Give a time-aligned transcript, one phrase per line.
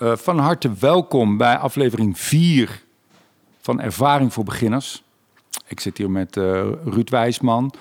[0.00, 2.82] eh, van harte welkom bij aflevering 4
[3.60, 5.02] van Ervaring voor Beginners.
[5.66, 6.44] Ik zit hier met uh,
[6.84, 7.72] Ruud Wijsman.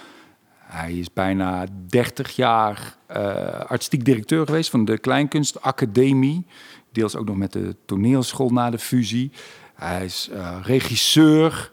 [0.58, 3.18] Hij is bijna 30 jaar uh,
[3.60, 6.46] artistiek directeur geweest van de Kleinkunstacademie.
[6.92, 9.32] Deels ook nog met de toneelschool na de fusie.
[9.76, 10.30] Hij is
[10.62, 11.72] regisseur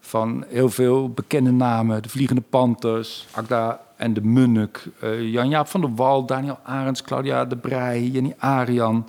[0.00, 2.02] van heel veel bekende namen.
[2.02, 4.88] De Vliegende Panthers, Agda en de Munnik.
[5.20, 9.06] Jan-Jaap van der Wal, Daniel Arends, Claudia de Brij, Jenny Arian.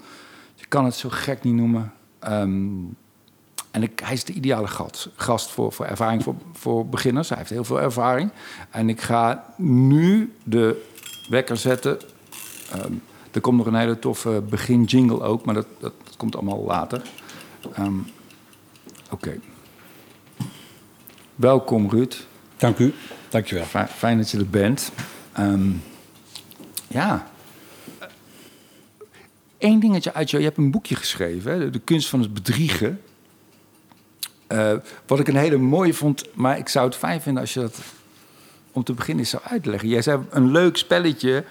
[0.68, 1.94] Kan het zo gek niet noemen.
[2.28, 2.96] Um,
[3.72, 7.30] en ik, hij is de ideale gast, gast voor, voor ervaring voor, voor beginners.
[7.30, 8.32] Hij heeft heel veel ervaring.
[8.70, 10.86] En ik ga nu de
[11.30, 11.98] wekker zetten.
[12.76, 16.36] Um, er komt nog een hele toffe begin jingle ook, maar dat, dat, dat komt
[16.36, 17.02] allemaal later.
[17.80, 18.08] Um,
[19.12, 19.14] Oké.
[19.14, 19.40] Okay.
[21.36, 22.16] Welkom Ruud.
[22.58, 22.94] Dank u.
[23.30, 23.64] Dank je wel.
[23.64, 24.92] Fijn, fijn dat je er bent.
[25.40, 25.84] Um,
[26.88, 27.28] ja.
[29.58, 30.42] Eén dingetje uit jou.
[30.42, 31.70] Je hebt een boekje geschreven, hè?
[31.70, 33.02] De kunst van het bedriegen.
[34.52, 34.74] Uh,
[35.06, 37.80] wat ik een hele mooie vond, maar ik zou het fijn vinden als je dat
[38.72, 39.90] om te beginnen eens zou uitleggen.
[39.90, 41.44] Jij zei een leuk spelletje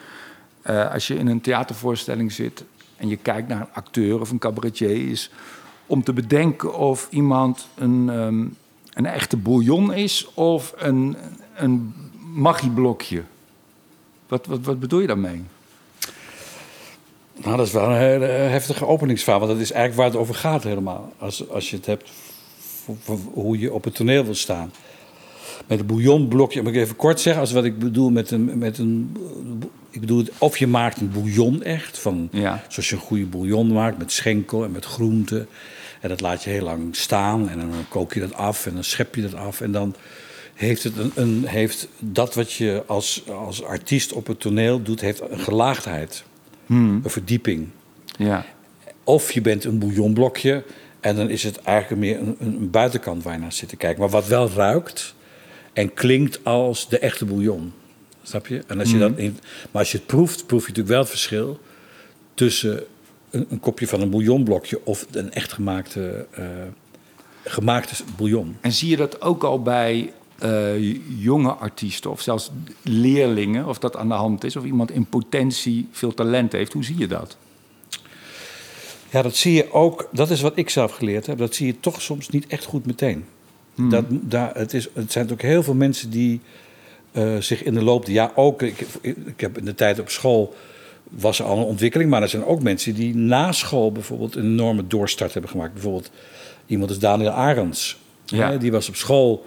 [0.67, 2.65] uh, als je in een theatervoorstelling zit
[2.97, 5.31] en je kijkt naar een acteur of een cabaretier, is
[5.87, 8.57] om te bedenken of iemand een, um,
[8.93, 11.17] een echte bouillon is of een,
[11.55, 11.95] een
[12.35, 13.23] magieblokje.
[14.29, 15.45] Wat, wat, wat bedoel je daarmee?
[17.45, 20.41] Nou, dat is wel een hele heftige openingsvraag, want dat is eigenlijk waar het over
[20.41, 21.13] gaat helemaal.
[21.19, 22.11] Als, als je het hebt
[23.33, 24.73] hoe je op het toneel wil staan.
[25.67, 28.59] Met een bouillonblokje, moet ik even kort zeggen, als wat ik bedoel met een.
[28.59, 29.17] Met een
[29.91, 32.65] ik bedoel, of je maakt een bouillon echt, van, ja.
[32.69, 35.49] zoals je een goede bouillon maakt, met schenkel en met groenten.
[36.01, 38.85] En dat laat je heel lang staan en dan kook je dat af en dan
[38.85, 39.61] schep je dat af.
[39.61, 39.95] En dan
[40.55, 45.01] heeft, het een, een, heeft dat wat je als, als artiest op het toneel doet,
[45.01, 46.25] heeft een gelaagdheid,
[46.67, 47.01] hmm.
[47.05, 47.69] een verdieping.
[48.19, 48.47] Ja.
[49.05, 50.65] Of je bent een bouillonblokje
[51.01, 54.01] en dan is het eigenlijk meer een, een buitenkant waar je naar zit te kijken.
[54.01, 55.15] Maar wat wel ruikt
[55.73, 57.73] en klinkt als de echte bouillon.
[58.23, 58.63] Snap je?
[58.67, 59.39] En als je dat in,
[59.71, 61.61] maar als je het proeft, proef je natuurlijk wel het verschil
[62.35, 62.85] tussen
[63.31, 66.47] een, een kopje van een bouillonblokje of een echt gemaakte, uh,
[67.45, 68.57] gemaakte bouillon.
[68.61, 70.13] En zie je dat ook al bij
[70.45, 72.51] uh, jonge artiesten of zelfs
[72.83, 76.73] leerlingen, of dat aan de hand is, of iemand in potentie veel talent heeft?
[76.73, 77.37] Hoe zie je dat?
[79.11, 81.81] Ja, dat zie je ook, dat is wat ik zelf geleerd heb, dat zie je
[81.81, 83.25] toch soms niet echt goed meteen.
[83.75, 83.91] Hmm.
[83.91, 86.41] Dat, daar, het, is, het zijn ook heel veel mensen die
[87.13, 90.09] uh, zich in de loop der ja ook, ik, ik heb in de tijd op
[90.09, 90.55] school
[91.11, 94.45] was er al een ontwikkeling, maar er zijn ook mensen die na school bijvoorbeeld een
[94.45, 95.73] enorme doorstart hebben gemaakt.
[95.73, 96.11] Bijvoorbeeld
[96.67, 97.99] iemand is Daniel Arends.
[98.25, 98.51] Ja.
[98.51, 99.47] Hè, die was op school,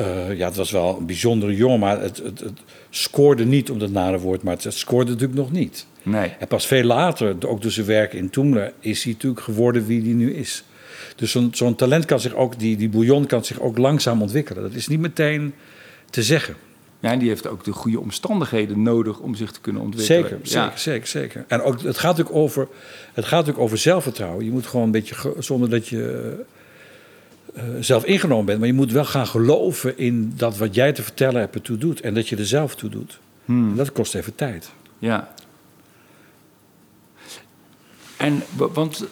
[0.00, 2.58] uh, ja, het was wel een bijzondere jongen, maar het, het, het
[2.90, 5.86] scoorde niet om dat nare woord, maar het scoorde natuurlijk nog niet.
[6.02, 6.28] Nee.
[6.38, 10.02] En pas veel later, ook door zijn werk in Toemler, is hij natuurlijk geworden wie
[10.02, 10.64] hij nu is.
[11.16, 14.62] Dus zo'n zo'n talent kan zich ook, die, die bouillon kan zich ook langzaam ontwikkelen.
[14.62, 15.54] Dat is niet meteen
[16.10, 16.54] te zeggen.
[17.00, 20.22] Ja, en die heeft ook de goede omstandigheden nodig om zich te kunnen ontwikkelen.
[20.22, 20.48] Zeker, ja.
[20.50, 21.44] zeker, zeker, zeker.
[21.48, 22.68] En ook, het, gaat natuurlijk over,
[23.12, 24.44] het gaat natuurlijk over zelfvertrouwen.
[24.44, 26.34] Je moet gewoon een beetje, zonder dat je
[27.56, 31.02] uh, zelf ingenomen bent, maar je moet wel gaan geloven in dat wat jij te
[31.02, 32.00] vertellen hebt ertoe doet.
[32.00, 33.18] En dat je er zelf toe doet.
[33.44, 33.76] Hmm.
[33.76, 34.72] Dat kost even tijd.
[34.98, 35.34] Ja.
[38.16, 39.06] En, want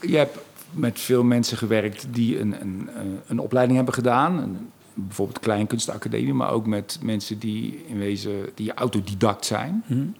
[0.00, 0.38] je hebt
[0.70, 2.88] met veel mensen gewerkt die een, een,
[3.26, 4.38] een opleiding hebben gedaan.
[4.38, 9.82] Een, bijvoorbeeld Kleinkunstacademie, maar ook met mensen die in wezen die autodidact zijn.
[9.86, 10.14] Hmm.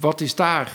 [0.00, 0.72] Wat is daar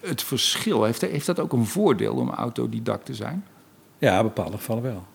[0.00, 0.84] het verschil?
[0.84, 3.44] Heeft, heeft dat ook een voordeel om autodidact te zijn?
[3.98, 5.06] Ja, bepaalde gevallen wel.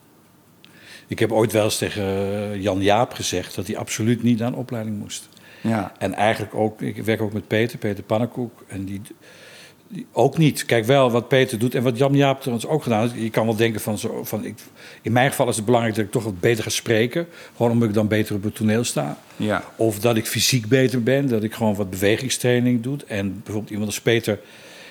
[1.07, 4.55] Ik heb ooit wel eens tegen Jan Jaap gezegd dat hij absoluut niet naar een
[4.55, 5.29] opleiding moest.
[5.61, 5.91] Ja.
[5.97, 8.63] En eigenlijk ook, ik werk ook met Peter, Peter Pannenkoek.
[8.67, 9.01] En die,
[9.87, 10.65] die ook niet.
[10.65, 13.23] Kijk wel wat Peter doet en wat Jan Jaap trouwens ook gedaan heeft.
[13.23, 14.55] Je kan wel denken van, zo, van ik,
[15.01, 17.27] in mijn geval is het belangrijk dat ik toch wat beter ga spreken.
[17.55, 19.17] Gewoon omdat ik dan beter op het toneel sta.
[19.35, 19.63] Ja.
[19.75, 22.97] Of dat ik fysiek beter ben, dat ik gewoon wat bewegingstraining doe.
[23.07, 24.39] En bijvoorbeeld iemand als Peter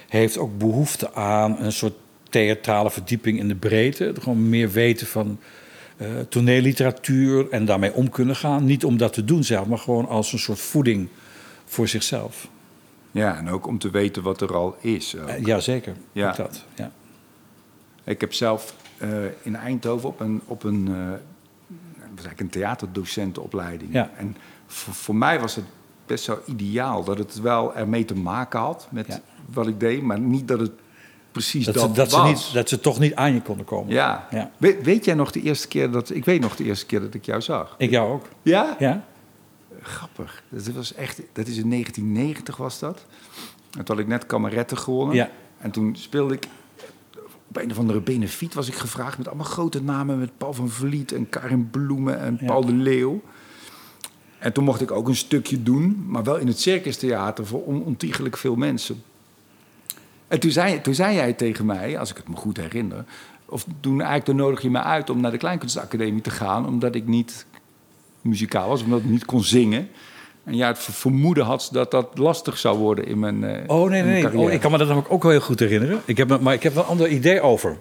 [0.08, 1.94] heeft ook behoefte aan een soort
[2.32, 4.12] theatrale verdieping in de breedte.
[4.20, 5.38] Gewoon meer weten van
[5.96, 8.64] uh, toneelliteratuur en daarmee om kunnen gaan.
[8.64, 11.08] Niet om dat te doen zelf, maar gewoon als een soort voeding
[11.64, 12.48] voor zichzelf.
[13.10, 15.14] Ja, en ook om te weten wat er al is.
[15.14, 15.96] Uh, ja, zeker.
[16.12, 16.30] Ja.
[16.30, 16.64] Ook dat.
[16.74, 16.90] Ja.
[18.04, 19.08] Ik heb zelf uh,
[19.42, 20.94] in Eindhoven op een, op een,
[22.08, 23.92] eigenlijk een theaterdocentenopleiding.
[23.92, 24.10] Ja.
[24.16, 24.36] En
[24.66, 25.64] voor, voor, mij was het
[26.06, 29.20] best wel ideaal dat het wel ermee te maken had met Ja.
[29.52, 30.72] wat ik deed, maar niet dat het
[31.32, 32.28] precies dat, Dat, ze, dat, ze was.
[32.28, 33.92] niet, dat ze toch niet aan je konden komen.
[33.92, 34.26] Ja.
[34.30, 34.50] Ja.
[34.56, 36.10] We- weet jij nog de eerste keer dat...
[36.10, 37.74] Ik weet nog de eerste keer dat ik jou zag.
[37.78, 38.26] Ik jou ook.
[38.42, 38.76] Ja?
[38.78, 39.04] Ja?
[39.82, 40.42] Grappig.
[40.48, 41.16] Dat was echt...
[41.32, 43.06] Dat is in 1990 was dat.
[43.78, 45.16] En toen had ik net kameretten gewonnen.
[45.16, 45.30] Ja.
[45.58, 46.46] En toen speelde ik
[47.48, 50.68] op een of andere benefiet was ik gevraagd met allemaal grote namen, met Paul van
[50.68, 52.46] Vliet en Karin Bloemen en Ja.
[52.46, 53.20] Paul de Leeuw.
[54.38, 57.62] En toen mocht ik ook een stukje doen, maar wel in het Circus Theater voor
[57.64, 59.02] on ontiegelijk veel mensen.
[60.32, 63.04] En toen zei, toen zei jij tegen mij, als ik het me goed herinner,
[63.46, 66.94] of toen eigenlijk toen nodig je me uit om naar de Kleinkunstacademie te gaan, omdat
[66.94, 67.46] ik niet
[68.20, 69.88] muzikaal was, omdat ik niet kon zingen.
[70.44, 73.90] En jij het ver- vermoeden had dat dat lastig zou worden in mijn, eh, Oh
[73.90, 74.38] nee, nee, nee.
[74.38, 76.00] Oh, ik kan me dat namelijk ook wel heel goed herinneren.
[76.04, 77.76] Ik heb, maar ik heb wel een ander idee over.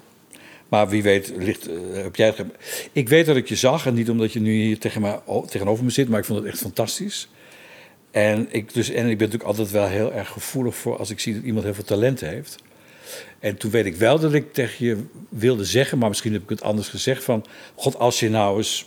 [0.69, 2.45] Maar wie weet, ligt, eh, heb jij het
[2.91, 5.45] Ik weet dat ik je zag en niet omdat je nu hier tegen me, o-
[5.45, 7.29] tegenover me zit, maar ik vond het echt fantastisch.
[8.11, 11.19] En ik, dus, en ik ben natuurlijk altijd wel heel erg gevoelig voor als ik
[11.19, 12.55] zie dat iemand heel veel talent heeft.
[13.39, 14.97] En toen weet ik wel dat ik tegen je
[15.29, 18.85] wilde zeggen, maar misschien heb ik het anders gezegd: van God, als je nou eens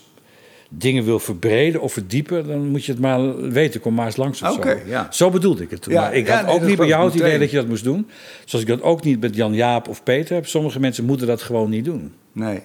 [0.69, 3.81] dingen wil verbreden of verdiepen, dan moet je het maar weten.
[3.81, 4.79] Kom maar eens langs of zo.
[4.87, 5.07] ja.
[5.11, 5.93] Zo bedoelde ik het toen.
[5.93, 7.69] Ja, maar ik ja, had nee, ook niet bij jou het idee dat je dat
[7.69, 8.09] moest doen.
[8.45, 10.47] Zoals ik dat ook niet met Jan Jaap of Peter heb.
[10.47, 12.15] Sommige mensen moeten dat gewoon niet doen.
[12.33, 12.63] Nee.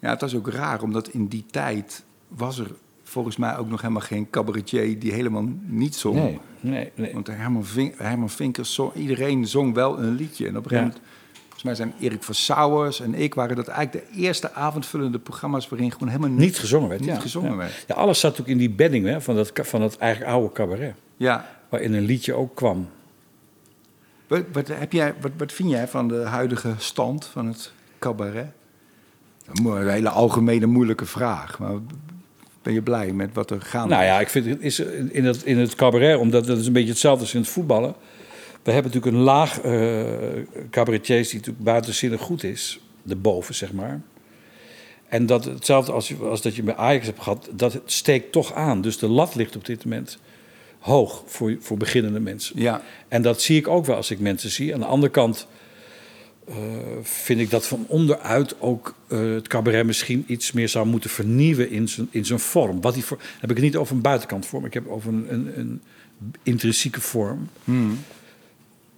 [0.00, 2.70] Ja, het was ook raar, omdat in die tijd was er
[3.08, 6.14] volgens mij ook nog helemaal geen cabaretier die helemaal niet zong.
[6.14, 7.12] Nee, nee, nee.
[7.12, 10.46] Want Herman, Vink, Herman Vinkers, zong, iedereen zong wel een liedje.
[10.46, 11.02] En op een gegeven moment,
[11.42, 15.68] volgens mij zijn Erik van Sauers en ik waren dat eigenlijk de eerste avondvullende programma's
[15.68, 17.00] waarin gewoon helemaal niet, Niet gezongen werd.
[17.00, 17.20] niet ja.
[17.20, 17.56] gezongen ja.
[17.56, 17.84] werd.
[17.86, 20.94] Ja, alles zat ook in die bedding hè, van, dat, van dat eigenlijk oude cabaret.
[21.16, 21.48] Ja.
[21.68, 22.88] Waarin een liedje ook kwam.
[24.26, 28.46] Wat, wat, heb jij, wat, wat vind jij van de huidige stand van het cabaret?
[29.64, 31.58] Een hele algemene moeilijke vraag.
[31.58, 31.74] Maar
[32.66, 34.08] ben je blij met wat er gaande Nou is?
[34.08, 34.78] ja, ik vind het is
[35.10, 37.94] in het, in het cabaret, omdat dat is een beetje hetzelfde als in het voetballen.
[38.62, 40.04] We hebben natuurlijk een laag eh
[40.70, 42.80] cabaretiers die natuurlijk buitenzinnig goed is.
[43.08, 44.00] Erboven, zeg maar.
[45.08, 48.52] En dat hetzelfde als, je- als dat je bij Ajax hebt gehad, dat steekt toch
[48.54, 48.80] aan.
[48.80, 50.18] Dus de lat ligt op dit moment
[50.78, 52.60] hoog voor, voor beginnende mensen.
[52.60, 54.74] Ja, En dat zie ik ook wel als ik mensen zie.
[54.74, 55.46] Aan de andere kant
[56.48, 56.56] eh,
[57.02, 61.70] vind ik dat van onderuit ook eh, het cabaret misschien iets meer zou moeten vernieuwen
[61.70, 62.80] in zijn, in zijn vorm.
[62.80, 65.12] Wat die voor, heb ik het niet over een buitenkant vorm, ik heb het over
[65.12, 65.82] een, een, een
[66.42, 67.48] intrinsieke vorm.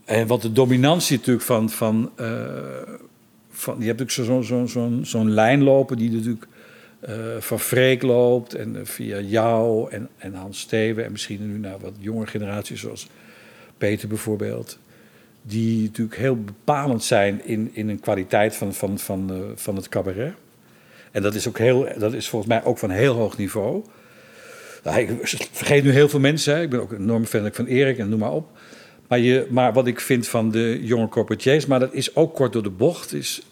[0.04, 1.70] En wat de dominantie natuurlijk van.
[1.70, 2.26] van, eh,
[3.50, 6.46] van je hebt natuurlijk zo'n zo, zo, zo'n lijn lopen die natuurlijk
[7.38, 11.92] van Freek loopt en via jou en, en Hans Steven en misschien nu naar wat
[11.98, 13.08] jongere generaties zoals
[13.78, 14.78] Peter bijvoorbeeld.
[15.48, 19.88] Die natuurlijk heel bepalend zijn in, in een kwaliteit van, van, van, eh, van het
[19.88, 20.32] cabaret.
[21.10, 23.84] En dat is, ook heel, dat is volgens mij ook van heel hoog niveau.
[24.84, 26.62] Nou, ik vergeet nu heel veel mensen.
[26.62, 28.58] Ik ben ook een enorme fan van Erik en noem maar op.
[29.08, 32.52] Maar, je, maar wat ik vind van de jonge corporatiers, maar dat is ook kort
[32.52, 33.42] door de bocht, is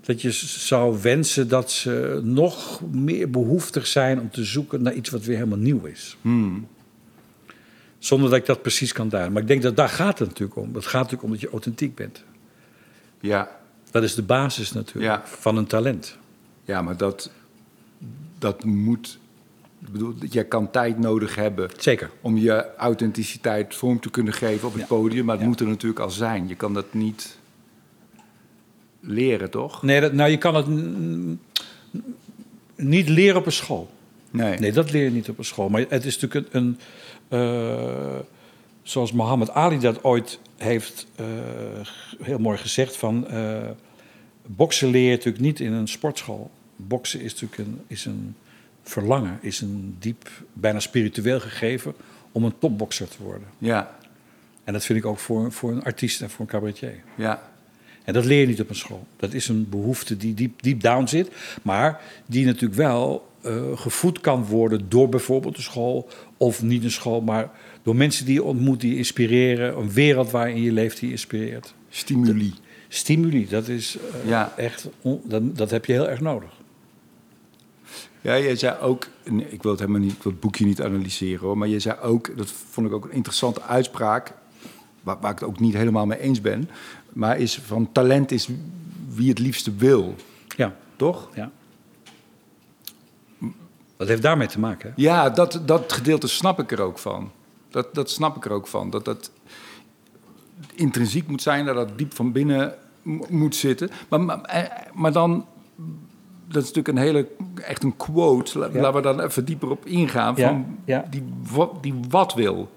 [0.00, 5.10] dat je zou wensen dat ze nog meer behoeftig zijn om te zoeken naar iets
[5.10, 6.16] wat weer helemaal nieuw is.
[8.00, 9.32] Zonder dat ik dat precies kan duiden.
[9.32, 10.74] Maar ik denk dat daar gaat het natuurlijk om.
[10.74, 12.24] Het gaat natuurlijk om dat je authentiek bent.
[13.20, 13.58] ja,
[13.90, 15.22] Dat is de basis natuurlijk Ja.
[15.26, 16.18] van een talent.
[16.64, 17.30] ja, maar dat,
[18.38, 19.18] dat moet...
[19.86, 22.10] Ik bedoel, jij kan tijd nodig hebben Zeker.
[22.20, 24.88] om je authenticiteit vorm te kunnen geven op het Ja.
[24.88, 25.24] podium.
[25.24, 25.48] Maar het Ja.
[25.50, 26.48] moet er natuurlijk al zijn.
[26.48, 27.38] Je kan dat niet
[29.00, 29.82] leren, toch?
[29.82, 30.66] Nee, dat, nou je kan het
[32.76, 33.90] niet leren op een school.
[34.30, 34.58] Nee.
[34.58, 35.68] Nee, dat leer je niet op een school.
[35.68, 36.78] Maar het is natuurlijk een.
[37.28, 38.18] een eh,
[38.82, 41.26] zoals Mohammed Ali dat ooit heeft eh,
[42.22, 43.68] heel mooi gezegd: van eh,
[44.46, 46.50] boksen leer je natuurlijk niet in een sportschool.
[46.76, 48.34] Boksen is natuurlijk een, is een
[48.82, 51.94] verlangen, is een diep, bijna spiritueel gegeven
[52.32, 53.48] om een topbokser te worden.
[53.58, 53.96] Ja,
[54.64, 57.02] En dat vind ik ook voor, voor een artiest en voor een cabaretier.
[57.16, 57.50] ja,
[58.04, 59.06] En dat leer je niet op een school.
[59.16, 61.30] Dat is een behoefte die diep, diep down zit,
[61.62, 66.90] maar die natuurlijk wel eh, gevoed kan worden door bijvoorbeeld een school of niet een
[66.90, 67.50] school, maar
[67.82, 71.74] door mensen die je ontmoet, die je inspireren, een wereld waarin je leeft die inspireert.
[71.88, 72.54] stimuli.
[72.88, 74.52] Stimuli, dat is eh, Ja.
[74.56, 76.50] echt, on- dat, dat heb je heel erg nodig.
[78.20, 79.06] Ja, je zei ook,
[79.48, 81.98] ik wil het helemaal niet, ik wil het boekje niet analyseren hoor, maar je zei
[82.00, 84.32] ook, dat vond ik ook een interessante uitspraak,
[85.02, 86.70] waar, waar ik het ook niet helemaal mee eens ben,
[87.12, 88.48] maar is van talent is
[89.14, 90.14] wie het liefste wil,
[90.56, 91.28] Ja, toch?
[91.34, 91.50] ja.
[94.00, 94.92] Dat heeft daarmee te maken.
[94.96, 97.30] Ja, dat, dat gedeelte snap ik er ook van.
[97.68, 98.90] Dat, dat snap ik er ook van.
[98.90, 99.30] Dat dat
[100.74, 103.90] intrinsiek moet zijn, dat dat diep van binnen mo- moet zitten.
[104.08, 104.62] Maar, maar, eh,
[104.94, 105.46] maar dan,
[106.48, 107.28] dat is natuurlijk een hele,
[107.62, 108.58] echt een quote.
[108.58, 108.80] La- Ja.
[108.80, 110.34] Laten we dan even dieper op ingaan.
[110.36, 111.04] Ja, Van ja.
[111.10, 112.70] Die, wa- die wat wil.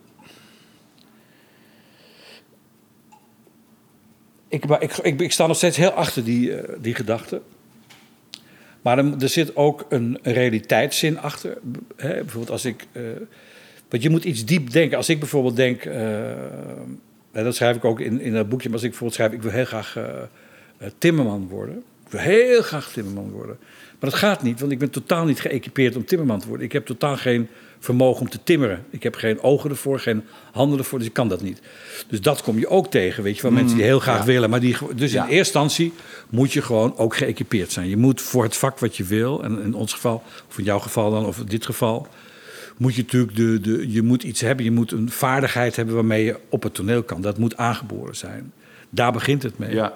[4.48, 7.42] Ik, maar ik, ik, ik sta nog steeds heel achter die, eh, die gedachte.
[8.84, 11.58] Maar er, zit ook een realiteitszin achter.
[11.96, 12.14] Hè?
[12.14, 12.88] Bijvoorbeeld als ik...
[12.92, 13.02] eh,
[13.90, 14.98] want je moet iets diep denken.
[14.98, 15.86] Als ik bijvoorbeeld denk...
[15.86, 16.32] eh,
[17.32, 18.70] dat schrijf ik ook in, in dat boekje.
[18.70, 21.84] Maar als ik bijvoorbeeld schrijf, ik wil heel graag eh, timmerman worden.
[22.14, 23.58] Wil heel graag timmerman worden.
[24.00, 26.66] Maar dat gaat niet, want ik ben totaal niet geëquipeerd om timmerman te worden.
[26.66, 27.48] Ik heb totaal geen
[27.80, 28.86] vermogen om te timmeren.
[28.90, 31.62] Ik heb geen ogen ervoor, geen handen ervoor, dus ik kan dat niet.
[32.08, 34.26] Dus dat kom je ook tegen, weet je, van mensen die heel graag ja.
[34.26, 34.50] willen.
[34.50, 35.24] Maar die, dus Ja.
[35.24, 35.94] in eerste instantie
[36.30, 37.90] moet je gewoon ook geëquipeerd zijn.
[37.90, 40.80] Je moet voor het vak wat je wil, en in ons geval, of in jouw
[40.80, 42.08] geval dan, of in dit geval,
[42.78, 44.66] moet je natuurlijk de, de, je moet iets hebben.
[44.66, 47.22] Je moet een vaardigheid hebben waarmee je op het toneel kan.
[47.22, 48.54] Dat moet aangeboren zijn.
[48.90, 49.74] Daar begint het mee.
[49.74, 49.94] Ja.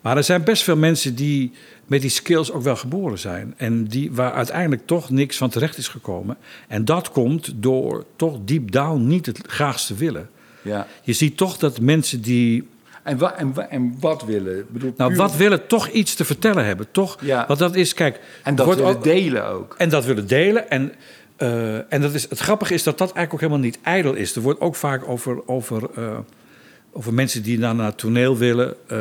[0.00, 1.52] Maar er zijn best veel mensen die
[1.86, 3.54] met die skills ook wel geboren zijn.
[3.56, 6.36] En die, waar uiteindelijk toch niks van terecht is gekomen.
[6.68, 10.28] En dat komt door toch deep down niet het graagste willen.
[10.62, 10.86] ja.
[11.02, 12.68] Je ziet toch dat mensen die
[13.02, 14.58] En, wa en, wa en wat willen?
[14.58, 16.86] Ik bedoel, nou, puur- wat willen, toch iets te vertellen hebben.
[16.90, 17.18] Toch?
[17.20, 17.44] Ja.
[17.46, 18.20] Want dat is, kijk...
[18.42, 19.74] En dat wordt willen ook- delen ook.
[19.78, 20.70] En dat willen delen.
[20.70, 20.92] En,
[21.36, 24.36] eh, en dat is, het grappige is dat dat eigenlijk ook helemaal niet ijdel is.
[24.36, 26.18] Er wordt ook vaak over, over, eh,
[26.92, 28.74] over mensen die naar het toneel willen...
[28.88, 28.98] eh,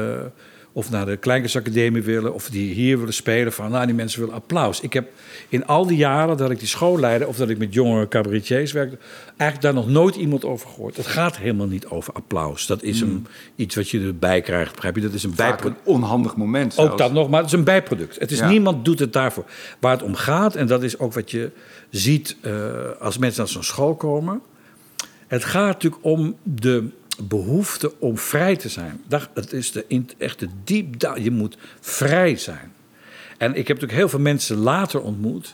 [0.75, 2.33] of naar de Kleinkunstacademie willen...
[2.33, 4.81] of die hier willen spelen, van nou, die mensen willen applaus.
[4.81, 5.09] Ik heb
[5.49, 7.27] in al die jaren dat ik die school leidde...
[7.27, 8.97] of dat ik met jonge cabaretiers werkte...
[9.37, 10.97] eigenlijk daar nog nooit iemand over gehoord.
[10.97, 12.67] Het gaat helemaal niet over applaus.
[12.67, 15.01] Dat is een, iets wat je erbij krijgt, begrijp je?
[15.01, 15.37] Dat is een Hmm.
[15.37, 15.87] Vaak bijproduct.
[15.87, 18.19] een onhandig moment Ook dat nog, maar het is een bijproduct.
[18.19, 18.49] Het is Ja.
[18.49, 19.45] niemand doet het daarvoor.
[19.79, 21.51] Waar het om gaat, en dat is ook wat je
[21.89, 22.53] ziet eh,
[22.99, 24.41] als mensen naar zo'n school komen.
[25.27, 26.89] Het gaat natuurlijk om de
[27.23, 29.01] behoefte om vrij te zijn.
[29.07, 31.15] Dat, het is de, echt de diep.
[31.21, 32.73] Je moet vrij zijn.
[33.37, 35.53] En ik heb natuurlijk heel veel mensen later ontmoet.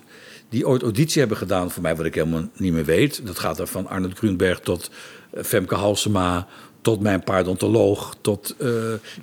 [0.50, 3.26] die ooit auditie hebben gedaan voor mij, wat ik helemaal niet meer weet.
[3.26, 4.92] Dat gaat er van Arnold Grunberg tot
[5.32, 6.48] eh, Femke Halsema.
[6.82, 8.16] tot mijn paardontoloog.
[8.22, 8.70] tot eh,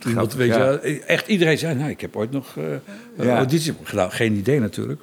[0.07, 0.71] iemand, weet ja.
[0.71, 2.81] je, echt iedereen zei: Nou, ik heb ooit nog een
[3.27, 3.37] Ja.
[3.37, 4.13] auditie gedaan.
[4.13, 5.01] Geen idee natuurlijk.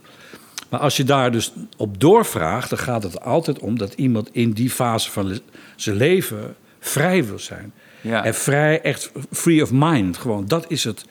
[0.70, 4.30] Maar als je daar dus op doorvraagt, dan gaat het er altijd om dat iemand
[4.32, 5.40] in die fase van
[5.76, 6.56] zijn leven
[6.88, 7.74] vrij wil zijn.
[8.02, 8.24] Ja.
[8.24, 10.18] En vrij, echt free of mind.
[10.18, 11.06] Gewoon, dat is het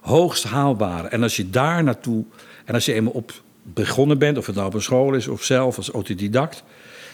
[0.00, 1.08] hoogst haalbare.
[1.08, 2.24] En als je daar naartoe,
[2.64, 5.42] en als je eenmaal op begonnen bent, of het nou op een school is of
[5.42, 6.64] zelf als autodidact,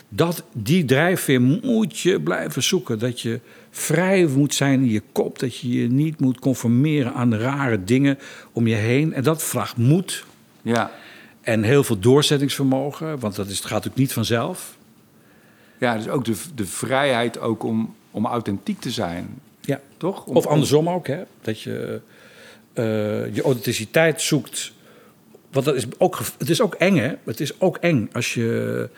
[0.09, 2.99] dat, die drijfveer moet je blijven zoeken.
[2.99, 3.41] Dat je
[3.71, 5.39] vrij moet zijn in je kop.
[5.39, 8.19] Dat je je niet moet conformeren aan rare dingen
[8.53, 9.13] om je heen.
[9.13, 10.25] En dat vraagt moed.
[10.63, 10.91] Ja.
[11.41, 14.77] En heel veel doorzettingsvermogen, want dat is, het gaat natuurlijk niet vanzelf.
[15.79, 19.41] ja, dus ook de, de vrijheid ook om, om authentiek te zijn.
[19.61, 19.81] Ja.
[19.97, 20.25] Toch?
[20.27, 21.23] Om- Of andersom ook, hè?
[21.43, 22.01] dat je
[22.73, 22.85] eh,
[23.35, 24.73] je authenticiteit zoekt.
[25.53, 27.13] Want dat is ook, het is ook eng, hè?
[27.25, 28.89] Het is ook eng als je.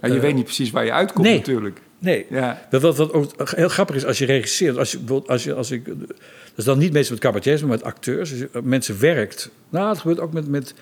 [0.00, 1.36] Ja, je eh, weet niet precies waar je uitkomt nee.
[1.36, 1.80] natuurlijk.
[1.98, 2.66] Nee, Ja.
[2.70, 4.78] wat, wat ook heel grappig is als je regisseert.
[4.78, 5.96] Als je, als je, als ik, dat
[6.56, 8.30] is dan niet meestal met cabaretiers, maar met acteurs.
[8.30, 9.50] Als je met mensen werkt.
[9.68, 10.48] Nou, het gebeurt ook met.
[10.48, 10.74] met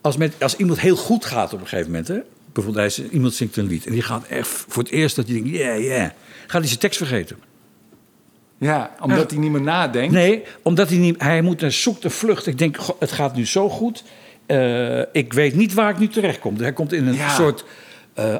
[0.00, 2.08] als, met, als iemand heel goed gaat op een gegeven moment.
[2.08, 2.18] Hè?
[2.52, 3.86] Bijvoorbeeld, hij iemand zingt een lied.
[3.86, 6.10] En die gaat echt voor het eerst dat je denkt: yeah, yeah.
[6.46, 7.36] Gaat hij zijn tekst vergeten?
[8.58, 9.26] Ja, omdat Ja.
[9.28, 10.12] hij niet meer nadenkt.
[10.12, 11.22] Nee, omdat hij niet.
[11.22, 12.46] Hij moet hij zoekt een vlucht.
[12.46, 14.04] Ik denk, goh, het gaat nu zo goed.
[14.46, 16.56] Eh, ik weet niet waar ik nu terecht kom.
[16.56, 17.28] Hij komt in een Ja.
[17.34, 17.64] soort
[18.14, 18.34] eh,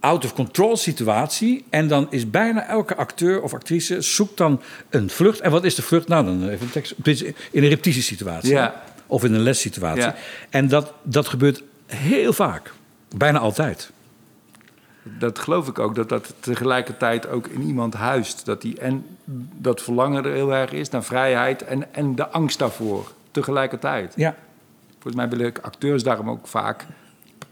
[0.00, 1.64] out of control situatie.
[1.70, 5.40] En dan is bijna elke acteur of actrice zoekt dan een vlucht.
[5.40, 6.08] En wat is de vlucht?
[6.08, 6.94] Nou, dan even een tekst.
[7.50, 8.50] In een repetitiesituatie.
[8.50, 8.82] Ja.
[9.06, 10.02] Of in een lessituatie.
[10.02, 10.14] Ja.
[10.50, 12.72] En dat, dat gebeurt heel vaak.
[13.14, 13.90] Bijna altijd.
[15.02, 18.44] Dat geloof ik ook, dat dat tegelijkertijd ook in iemand huist.
[18.44, 19.06] Dat die en
[19.58, 24.12] dat verlangen er heel erg is naar vrijheid en, en de angst daarvoor tegelijkertijd.
[24.16, 24.36] Ja.
[24.92, 26.86] Volgens mij willen acteurs daarom ook vaak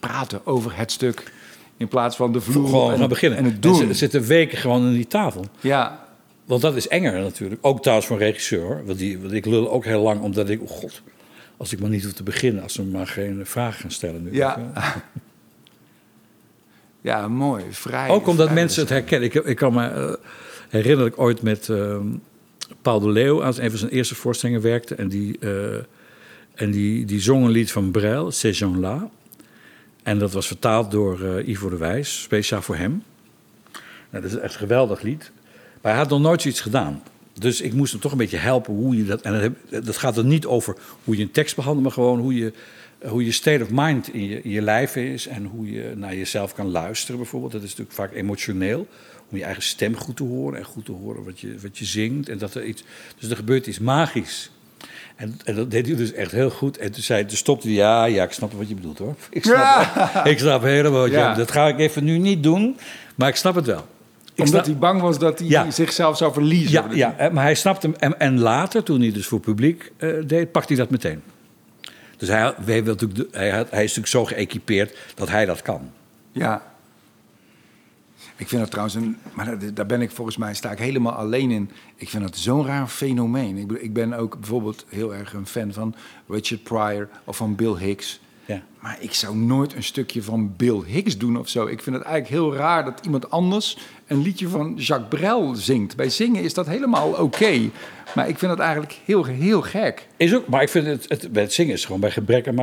[0.00, 1.32] praten over het stuk.
[1.76, 3.38] In plaats van de vloer Gewoon en, gaan beginnen.
[3.38, 3.76] en het En doen.
[3.76, 5.44] ze zitten weken gewoon aan die tafel.
[5.60, 6.06] Ja,
[6.44, 7.66] Want dat is enger natuurlijk.
[7.66, 8.82] Ook trouwens voor een regisseur.
[8.84, 10.62] Want, die, want ik lul ook heel lang omdat ik...
[10.62, 11.02] Oh god,
[11.56, 12.62] als ik maar niet hoef te beginnen.
[12.62, 14.34] Als ze maar geen vragen gaan stellen nu.
[14.34, 14.58] ja.
[17.02, 17.64] ja, mooi.
[17.70, 18.08] Vrij.
[18.08, 19.28] Ook omdat vrij mensen het herkennen.
[19.28, 20.12] Ik, ik kan me eh,
[20.68, 22.06] herinneren dat ik ooit met ehm,
[22.82, 23.44] Paul de Leeuw...
[23.44, 24.94] aan een van zijn eerste voorstellingen werkte.
[24.94, 25.74] En die, eh,
[26.54, 29.10] en die, die zong een lied van Brel, Ces gens-là.
[30.02, 33.02] En dat was vertaald door eh, Ivo de Wijs, speciaal voor hem.
[34.10, 35.30] Nou, dat is echt een geweldig lied.
[35.80, 37.02] Maar hij had nog nooit zoiets gedaan.
[37.32, 39.20] Dus ik moest hem toch een beetje helpen hoe je dat...
[39.20, 41.84] En dat gaat er niet over hoe je een tekst behandelt...
[41.84, 42.52] maar gewoon hoe je,
[43.08, 45.26] hoe je state of mind in je, in je lijf is...
[45.26, 47.52] en hoe je naar jezelf kan luisteren bijvoorbeeld.
[47.52, 48.86] Dat is natuurlijk vaak emotioneel.
[49.30, 50.58] Om je eigen stem goed te horen...
[50.58, 52.28] en goed te horen wat je, wat je zingt.
[52.28, 52.82] En dat er iets,
[53.18, 54.50] dus er gebeurt iets magisch.
[55.16, 56.78] En, en dat deed hij dus echt heel goed.
[56.78, 59.14] En toen, zei, toen stopte hij, ja, ja, ik snap wat je bedoelt hoor.
[59.30, 60.24] Ik snap, Ja.
[60.24, 61.34] ik snap helemaal wat je Ja.
[61.34, 62.76] Dat ga ik even nu niet doen,
[63.14, 63.86] maar ik snap het wel.
[64.34, 65.70] Ik Omdat snap- hij bang was dat hij Ja.
[65.70, 66.70] zichzelf zou verliezen.
[66.96, 67.96] ja, ja, maar hij snapte hem.
[67.98, 71.22] En, en later, toen hij dus voor publiek eh, deed, pakte hij dat meteen.
[72.22, 75.90] Dus hij, hij, wil natuurlijk, hij, hij is natuurlijk zo geëquipeerd dat hij dat kan.
[76.32, 76.72] Ja.
[78.36, 79.16] Ik vind dat trouwens een.
[79.34, 81.70] Maar daar- ben ik volgens mij sta ik helemaal alleen in.
[81.96, 83.56] Ik vind dat zo'n raar fenomeen.
[83.56, 85.94] Ik, ik ben ook bijvoorbeeld heel erg een fan van
[86.28, 88.20] Richard Pryor of van Bill Hicks.
[88.82, 91.66] Maar ik zou nooit een stukje van Bill Hicks doen of zo.
[91.66, 95.96] Ik vind het eigenlijk heel raar dat iemand anders een liedje van Jacques Brel zingt.
[95.96, 97.70] Bij zingen is dat helemaal oké.
[98.14, 100.06] Maar ik vind dat eigenlijk heel, heel gek.
[100.16, 102.58] Is ook, maar ik vind het, het, bij het zingen is gewoon bij gebrek aan,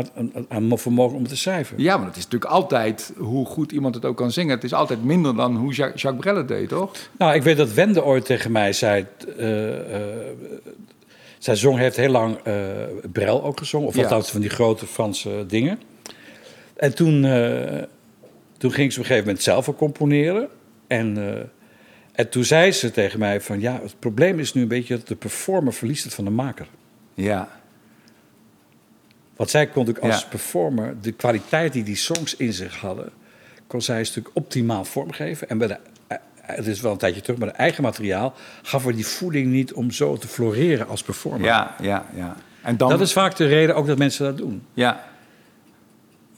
[0.50, 1.84] aan, vermogen om te cijferen.
[1.84, 4.56] Ja, maar het is natuurlijk altijd hoe goed iemand het ook kan zingen.
[4.56, 6.92] Het is altijd minder dan hoe Ja- Jacques Brel het deed, toch?
[7.18, 9.06] Nou, ik weet dat Wende ooit tegen mij zei.
[9.38, 10.10] eh, eh,
[11.38, 12.54] zij zong, heeft heel lang eh
[13.12, 13.88] Brel ook gezongen.
[13.88, 14.02] Of Ja.
[14.04, 15.80] althans van die grote Franse dingen.
[16.80, 17.84] En toen, eh,
[18.58, 20.48] toen ging ze op een gegeven moment zelf ook componeren.
[20.88, 21.44] En, eh,
[22.12, 23.60] en toen zei ze tegen mij van...
[23.60, 26.68] Ja, het probleem is nu een beetje dat de performer verliest het van de maker.
[27.14, 27.50] Ja.
[29.36, 30.28] Want zij kon natuurlijk als Ja.
[30.30, 33.10] performer de kwaliteit die die songs in zich hadden,
[33.68, 35.50] kon zij een stuk optimaal vormgeven.
[35.50, 38.34] En bij de, eh, het is wel een tijdje terug, maar de eigen materiaal
[38.64, 41.48] gaf er die voeding niet om zo te floreren als performer.
[41.48, 42.36] Ja, ja, ja.
[42.62, 44.64] En dan, Dat is vaak de reden ook dat mensen dat doen.
[44.74, 45.08] Ja.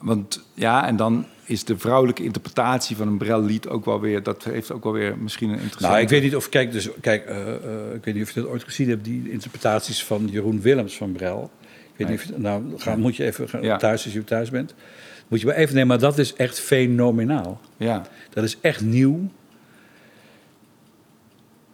[0.02, 4.24] Want ja, en dan is de vrouwelijke interpretatie van een Brel-lied ook wel weer...
[4.24, 5.88] dat heeft ook wel weer misschien een interessante...
[5.88, 8.42] Nou, ik weet niet of, kijk, dus, kijk eh, eh, ik weet niet of je
[8.42, 11.52] dat ooit gezien hebt, die interpretaties van Jeroen Willems van Brel.
[11.62, 13.78] Ik weet niet of je, nou, ga, moet je even gaan, Ja.
[13.78, 14.74] thuis als je thuis bent.
[15.28, 17.60] Moet je maar even nemen, maar dat is echt fenomenaal.
[17.78, 19.20] Ja, Dat is echt nieuw.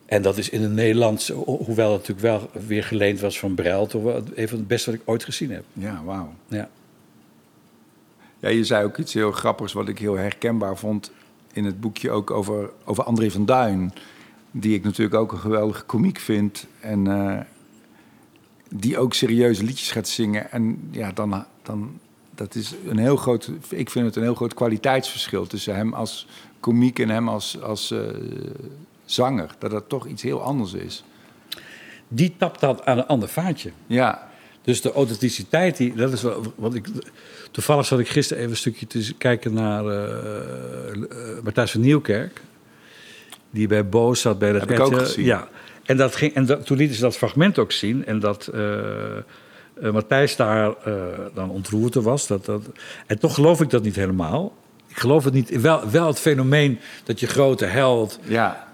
[0.06, 3.56] En dat is in het Nederlands, ho- hoewel het natuurlijk wel weer geleend was van
[3.56, 5.64] Brel, toch wel een van het beste wat ik ooit gezien heb.
[5.74, 6.34] ja, wauw.
[6.48, 6.70] Ja.
[8.40, 11.12] Ja, je zei ook iets heel grappigs wat ik heel herkenbaar vond
[11.54, 13.94] in het boekje ook over, over André van Duin.
[14.52, 16.68] Die ik natuurlijk ook een geweldige komiek vind.
[16.80, 17.40] En eh,
[18.70, 20.52] die ook serieuze liedjes gaat zingen.
[20.52, 22.00] En ja, dan, dan
[22.36, 26.28] dat is een heel groot, ik vind het een heel groot kwaliteitsverschil tussen hem als
[26.60, 28.00] komiek en hem als, als eh,
[29.06, 29.56] zanger.
[29.60, 31.04] Dat dat toch iets heel anders is.
[32.08, 33.72] Die tapt dat aan een ander vaatje.
[33.88, 34.30] Ja,
[34.68, 36.88] Dus de authenticiteit, die, dat is wel wat ik.
[37.52, 40.98] Toevallig zat ik gisteren even een stukje te kijken naar eh,
[41.44, 42.42] Matthijs van Nieuwkerk.
[43.50, 45.26] Die bij Boos zat bij de Heb ik ook gezien.
[45.26, 45.48] Ja,
[45.84, 48.06] en, dat ging, en dat, toen lieten ze dat fragment ook zien.
[48.06, 50.74] En dat eh, Matthijs daar
[51.34, 52.28] dan ontroerd was.
[52.28, 52.62] Dat, dat,
[53.06, 54.58] en toch geloof ik dat niet helemaal.
[54.88, 55.62] Ik geloof het niet.
[55.62, 58.74] Wel, wel het fenomeen dat je grote held ja,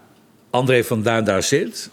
[0.50, 1.89] André van Duin daar zit.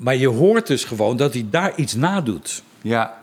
[0.00, 2.62] Eh, maar je hoort dus gewoon dat hij daar iets nadoet.
[2.80, 3.22] ja,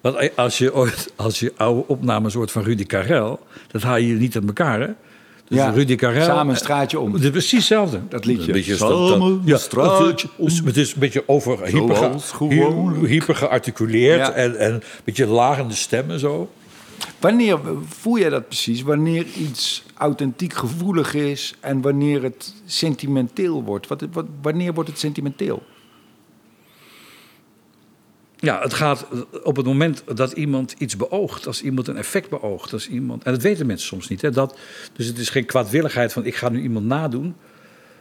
[0.00, 4.14] Want als je ooit, als je oude opnames hoort van Rudy Karel, dat haal je
[4.14, 4.88] niet uit elkaar, hè?
[5.48, 6.24] Dus Ja, Rudy Karel...
[6.24, 7.12] samen een straatje om.
[7.12, 8.00] Het is precies hetzelfde.
[8.08, 8.46] Dat liedje.
[8.46, 10.44] Een beetje Samen ja, straatje om.
[10.44, 11.64] Het is, het is een beetje over
[13.06, 14.32] hyper, gearticuleerd Ja.
[14.32, 16.50] en, en een beetje lagende stemmen zo.
[17.20, 17.58] Wanneer
[17.88, 18.82] voel jij dat precies?
[18.82, 23.86] Wanneer iets authentiek gevoelig is en wanneer het sentimenteel wordt?
[23.86, 25.62] Wat, wat, wanneer wordt het sentimenteel?
[28.36, 29.06] Ja, het gaat
[29.42, 33.32] op het moment dat iemand iets beoogt, als iemand een effect beoogt, als iemand, en
[33.32, 34.22] dat weten mensen soms niet.
[34.22, 34.58] Hè, dat,
[34.92, 37.36] dus het is geen kwaadwilligheid van ik ga nu iemand nadoen.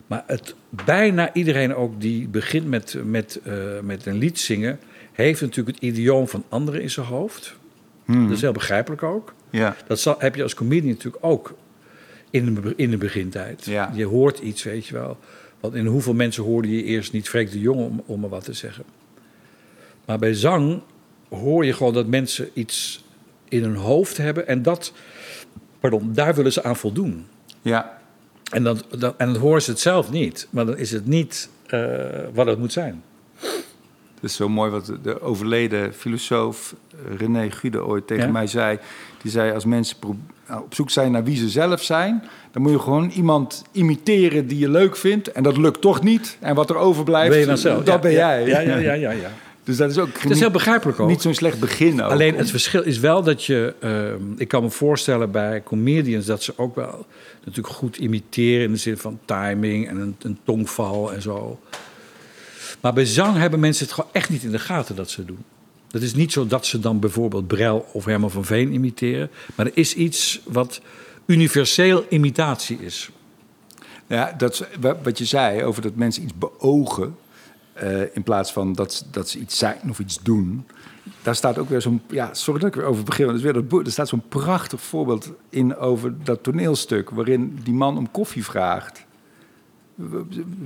[0.07, 4.79] Maar het, bijna iedereen ook die begint met, met, eh, met een lied zingen,
[5.11, 7.55] heeft natuurlijk het idioom van anderen in zijn hoofd.
[8.05, 9.33] Dat is heel begrijpelijk ook.
[9.49, 9.75] Ja.
[9.87, 11.55] Dat zal, heb je als comedian natuurlijk ook
[12.29, 13.65] in de, in de begintijd.
[13.65, 13.91] Ja.
[13.93, 15.17] Je hoort iets, weet je wel.
[15.59, 18.43] Want in hoeveel mensen hoorde je eerst niet Freek de Jong om, om maar wat
[18.43, 18.83] te zeggen.
[20.05, 20.81] Maar bij zang
[21.29, 23.03] hoor je gewoon dat mensen iets
[23.49, 24.93] in hun hoofd hebben en dat,
[25.79, 27.25] pardon, daar willen ze aan voldoen.
[27.61, 27.99] Ja.
[28.51, 31.49] En dan, dan, en dan horen ze het zelf niet, maar dan is het niet
[31.65, 31.95] eh,
[32.33, 33.03] wat het moet zijn.
[34.15, 38.31] Het is zo mooi wat de overleden filosoof eh, René Gude ooit tegen Ja?
[38.31, 38.79] mij zei.
[39.21, 39.97] Die zei, als mensen
[40.47, 42.23] nou, op zoek zijn naar wie ze zelf zijn...
[42.51, 45.31] dan moet je gewoon iemand imiteren die je leuk vindt.
[45.31, 46.37] En dat lukt toch niet.
[46.39, 47.77] En wat er overblijft, Ben je dan zelf?
[47.77, 48.47] dat Ja, ben ja, jij.
[48.47, 49.31] Ja, ja, ja, ja, ja.
[49.65, 51.07] Dus dat is ook Het is heel begrijpelijk ook.
[51.07, 52.11] niet zo'n slecht begin ook.
[52.11, 53.75] Alleen het verschil is wel dat je.
[53.79, 57.05] ehm, ik kan me voorstellen bij comedians dat ze ook wel
[57.43, 61.59] natuurlijk goed imiteren in de zin van timing en een, een tongval en zo.
[62.81, 65.27] Maar bij zang hebben mensen het gewoon echt niet in de gaten dat ze het
[65.27, 65.43] doen.
[65.91, 69.29] Het is niet zo dat ze dan bijvoorbeeld Brel of Herman van Veen imiteren.
[69.55, 70.81] Maar er is iets wat
[71.25, 73.09] universeel imitatie is.
[74.07, 74.67] Ja, dat
[75.03, 77.15] wat je zei over dat mensen iets beogen.
[77.75, 80.65] Eh, in plaats van dat, ze- dat ze iets zijn of iets doen.
[81.21, 82.01] Daar staat ook weer zo'n.
[82.09, 83.33] Ja, sorry dat ik weer over begin.
[83.33, 83.85] is weer dat boek.
[83.85, 87.09] Er staat zo'n prachtig voorbeeld in over dat toneelstuk.
[87.09, 89.05] waarin die man om koffie vraagt.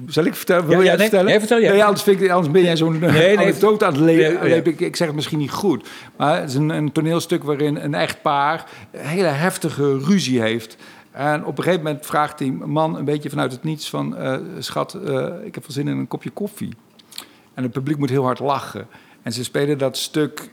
[0.07, 0.67] Zal ik vertellen?
[0.67, 1.25] Wil Ja, jij ja, het nee, vertellen?
[1.29, 1.71] nee, vertel jij.
[1.71, 4.41] Nee, anders, vind ik, anders ben jij zo'n nee, anekdote aan het le- Nee, ja.
[4.43, 4.71] lepen.
[4.71, 5.87] Ik, ik zeg het misschien niet goed.
[6.15, 10.75] Maar het is een, een toneelstuk waarin een echtpaar een hele heftige ruzie heeft.
[11.11, 14.17] En op een gegeven moment vraagt die man een beetje vanuit het niets van...
[14.17, 16.73] eh, schat, eh, ik heb wel zin in een kopje koffie.
[17.59, 18.87] En het publiek moet heel hard lachen.
[19.21, 20.51] En ze spelen dat stuk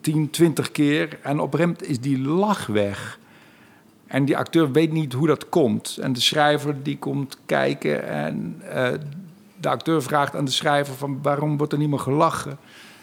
[0.00, 1.18] 10, 20 keer.
[1.22, 3.18] En op een is die lach weg.
[4.06, 5.96] En die acteur weet niet hoe dat komt.
[6.00, 8.88] En de schrijver die komt kijken en eh,
[9.60, 12.50] de acteur vraagt aan de schrijver van waarom wordt er niet meer gelachen?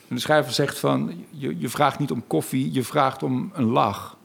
[0.07, 3.65] En de schrijver zegt van je, je vraagt niet om koffie, je vraagt om een
[3.65, 4.17] lach.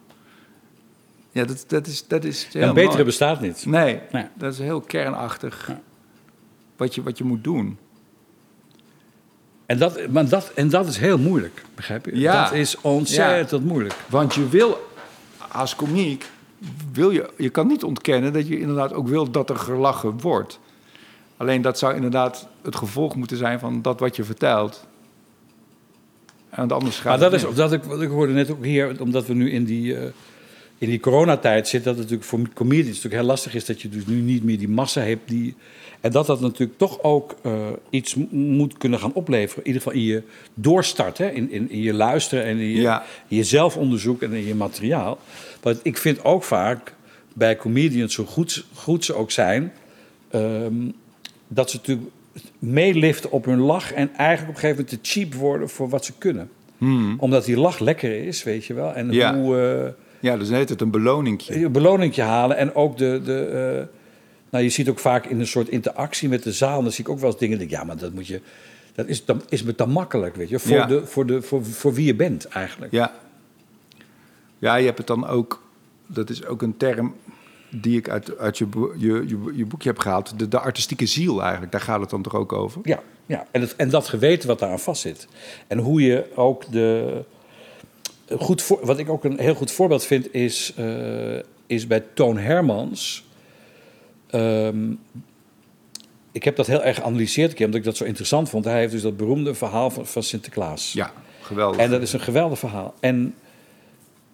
[1.31, 3.05] Ja, dat, dat is, dat is heel Een betere mooi.
[3.05, 3.67] bestaat niet.
[3.67, 4.27] Nee, Nee.
[4.35, 5.81] dat is heel kernachtig Ja.
[6.77, 7.79] wat, je, wat je moet doen.
[9.69, 12.19] En dat, maar dat, en dat is heel moeilijk, begrijp je?
[12.19, 12.43] Ja.
[12.45, 13.95] Dat is ontzettend moeilijk.
[14.07, 14.89] Want je wil
[15.53, 16.31] als komiek,
[16.93, 20.59] wil je, je kan niet ontkennen dat je inderdaad ook wil dat er gelachen wordt.
[21.37, 24.87] Alleen dat zou inderdaad het gevolg moeten zijn van dat wat je vertelt.
[26.51, 29.27] En anders gaat Maar dat is, dat ik, wat ik hoorde net ook hier, omdat
[29.27, 30.03] we nu in die, eh,
[30.79, 34.07] in die coronatijd zitten, dat natuurlijk voor comedians natuurlijk heel lastig is dat je dus
[34.07, 35.29] nu niet meer die massa hebt.
[35.29, 35.55] Die,
[36.01, 37.53] en dat dat natuurlijk toch ook eh,
[37.91, 39.65] iets moet kunnen gaan opleveren.
[39.65, 40.23] In ieder geval in je
[40.55, 41.31] doorstart, hè?
[41.31, 43.03] In, in, in je luisteren en in je, Ja.
[43.29, 45.19] in je zelfonderzoek en in je materiaal.
[45.63, 46.95] Want ik vind ook vaak
[47.33, 49.73] bij comedians, zo goed, goed ze ook zijn,
[50.31, 50.75] ehm,
[51.49, 52.09] dat ze natuurlijk
[52.59, 56.05] meeliften op hun lach en eigenlijk op een gegeven moment te cheap worden voor wat
[56.05, 56.51] ze kunnen
[57.19, 58.93] omdat die lach lekker is, weet je wel.
[58.93, 59.15] En Hmm.
[59.15, 59.35] Ja.
[59.35, 61.65] hoe eh, Ja, dus heet het een beloningje.
[61.65, 62.57] een beloningje halen.
[62.57, 63.21] En ook de...
[63.25, 63.97] de eh,
[64.51, 66.83] nou, je ziet ook vaak in een soort interactie met de zaal...
[66.83, 67.59] dan zie ik ook wel eens dingen...
[67.59, 68.41] denk ja, maar dat moet je...
[68.95, 70.59] Dat is, dan, is me dan makkelijk, weet je.
[70.59, 70.87] Voor, Ja.
[70.87, 72.93] de, voor, de, voor, voor wie je bent, eigenlijk.
[72.93, 73.13] Ja.
[74.59, 75.63] Ja, je hebt het dan ook,
[76.07, 77.15] dat is ook een term
[77.71, 80.39] die ik uit, uit je, je, je, je boekje heb gehaald.
[80.39, 82.81] De, de artistieke ziel eigenlijk, daar gaat het dan toch ook over?
[82.85, 83.47] Ja, ja.
[83.51, 85.29] En, het, en dat geweten wat daaraan vastzit.
[85.67, 87.25] En hoe je ook de...
[88.37, 92.39] Goed voor, wat ik ook een heel goed voorbeeld vind is, eh, is bij Toon
[92.39, 93.25] Hermans.
[94.31, 94.93] Ehm,
[96.33, 98.65] ik heb dat heel erg geanalyseerd, omdat ik dat zo interessant vond.
[98.65, 100.93] Hij heeft dus dat beroemde verhaal van, van Sinterklaas.
[100.93, 101.81] Ja, geweldig.
[101.81, 102.95] En dat is een geweldig verhaal.
[103.01, 103.35] En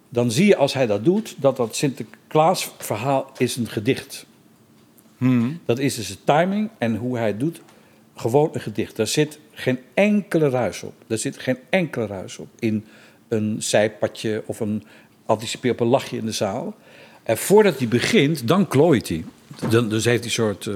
[0.09, 4.25] dan zie je als hij dat doet, dat dat Sinterklaas verhaal is een gedicht.
[5.17, 5.59] Hmm.
[5.65, 7.61] Dat is dus de timing en hoe hij het doet.
[8.15, 8.95] Gewoon een gedicht.
[8.95, 10.93] Daar zit geen enkele ruis op.
[11.07, 12.47] Daar zit geen enkele ruis op.
[12.59, 12.85] In
[13.27, 14.83] een zijpadje of een
[15.25, 16.75] anticipeer op een lachje in de zaal.
[17.23, 19.25] En voordat hij begint, dan klooit hij.
[19.69, 20.65] Dan, dus heeft hij soort...
[20.67, 20.75] eh,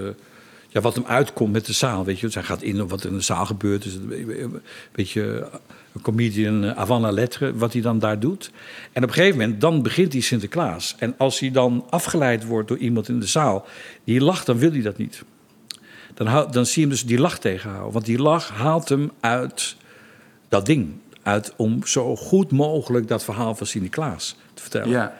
[0.69, 2.25] ja, wat hem uitkomt met de zaal, weet je.
[2.25, 3.83] Dus hij gaat in op wat er in de zaal gebeurt.
[3.83, 5.49] Dus een beetje
[5.93, 8.51] een comedian eh, avant la lettre, wat hij dan daar doet.
[8.91, 10.95] En op een gegeven moment, dan begint hij Sinterklaas.
[10.97, 13.67] En als hij dan afgeleid wordt door iemand in de zaal...
[14.03, 15.23] die lacht, dan wil hij dat niet.
[16.13, 17.93] Dan, dan zie je hem dus die lach tegenhouden.
[17.93, 19.75] Want die lach haalt hem uit
[20.47, 20.93] dat ding.
[21.23, 24.89] Uit om zo goed mogelijk dat verhaal van Sinterklaas te vertellen.
[24.89, 25.15] Ja,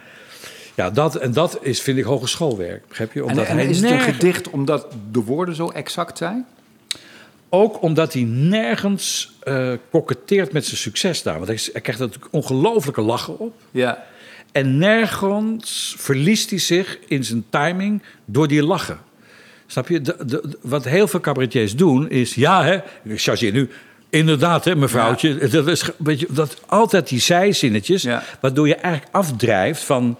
[0.75, 0.89] Ja.
[0.89, 2.87] dat, en dat is, vind ik, hogeschoolwerk.
[2.87, 3.19] Begrijp je?
[3.19, 6.45] En, Omdat en hij is het een gedicht omdat de woorden zo exact zijn?
[7.49, 9.31] Ook omdat hij nergens
[9.91, 11.35] koketteert met zijn succes daar.
[11.35, 13.53] Want hij, hij krijgt natuurlijk ongelooflijke lachen op.
[13.71, 14.03] Ja.
[14.51, 18.99] En nergens verliest hij zich in zijn timing door die lachen.
[19.67, 20.01] Snap je?
[20.01, 22.35] De, de- de- wat heel veel cabaretiers doen is...
[22.35, 23.69] Ja, hè, ik chargeer nu...
[24.09, 25.47] Inderdaad, hè, mevrouwtje.
[25.47, 28.01] Dat is weet je, dat, altijd die zijzinnetjes...
[28.01, 28.23] Ja.
[28.41, 30.17] waardoor je eigenlijk afdrijft van...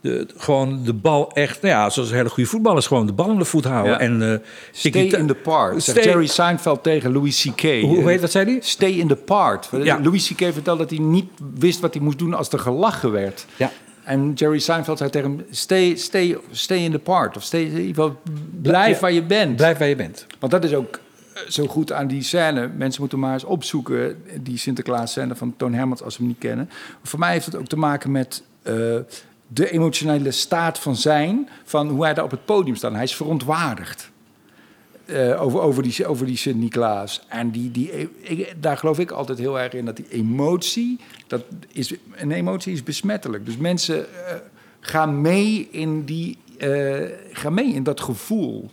[0.00, 1.62] De, gewoon de bal echt...
[1.62, 2.86] Nou ja, zoals hele goede voetballers...
[2.86, 3.92] gewoon de bal in de voet houden.
[3.92, 3.98] Ja.
[3.98, 4.38] En, eh,
[4.72, 5.82] Stay in the part.
[5.82, 7.62] Stay- Jerry Seinfeld tegen Louis C.K.
[7.62, 8.58] Hoe, hoe heet dat, zei hij?
[8.62, 9.68] Stay in the part.
[9.82, 10.00] Ja.
[10.02, 10.52] Louis C.K.
[10.52, 13.46] vertelde dat hij niet wist wat hij moest doen als er gelachen werd.
[13.56, 13.70] Ja.
[14.04, 17.36] En Jerry Seinfeld zei tegen hem: stay, stay, stay in the part.
[17.36, 18.20] Of stay, in ieder geval,
[18.62, 19.00] blijf Ja.
[19.00, 19.56] waar je bent.
[19.56, 20.26] Blijf waar je bent.
[20.38, 20.98] Want dat is ook
[21.48, 22.70] zo goed aan die scène.
[22.76, 26.70] Mensen moeten maar eens opzoeken, die Sinterklaas-scène van Toon Hermans, als ze hem niet kennen.
[27.02, 28.74] Voor mij heeft het ook te maken met eh,
[29.46, 32.92] de emotionele staat van zijn, van hoe hij daar op het podium staat.
[32.92, 34.10] Hij is verontwaardigd.
[35.06, 37.24] eh, over, over die, over die Sint-Niklaas.
[37.28, 38.08] En die, die,
[38.60, 41.42] daar geloof ik altijd heel erg in dat die emotie, dat
[41.72, 43.46] is, een emotie is besmettelijk.
[43.46, 44.36] Dus mensen eh,
[44.80, 46.38] gaan mee in die,
[47.32, 48.70] gaan mee in dat gevoel.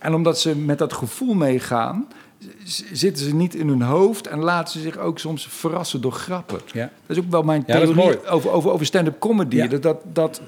[0.00, 2.06] En omdat ze met dat gevoel meegaan,
[2.92, 6.60] zitten ze niet in hun hoofd en laten ze zich ook soms verrassen door grappen.
[6.72, 6.90] Ja.
[7.06, 9.56] Dat is ook wel mijn theorie over, over, over stand-up comedy.
[9.56, 9.66] Ja.
[9.66, 10.40] Dat, dat, dat,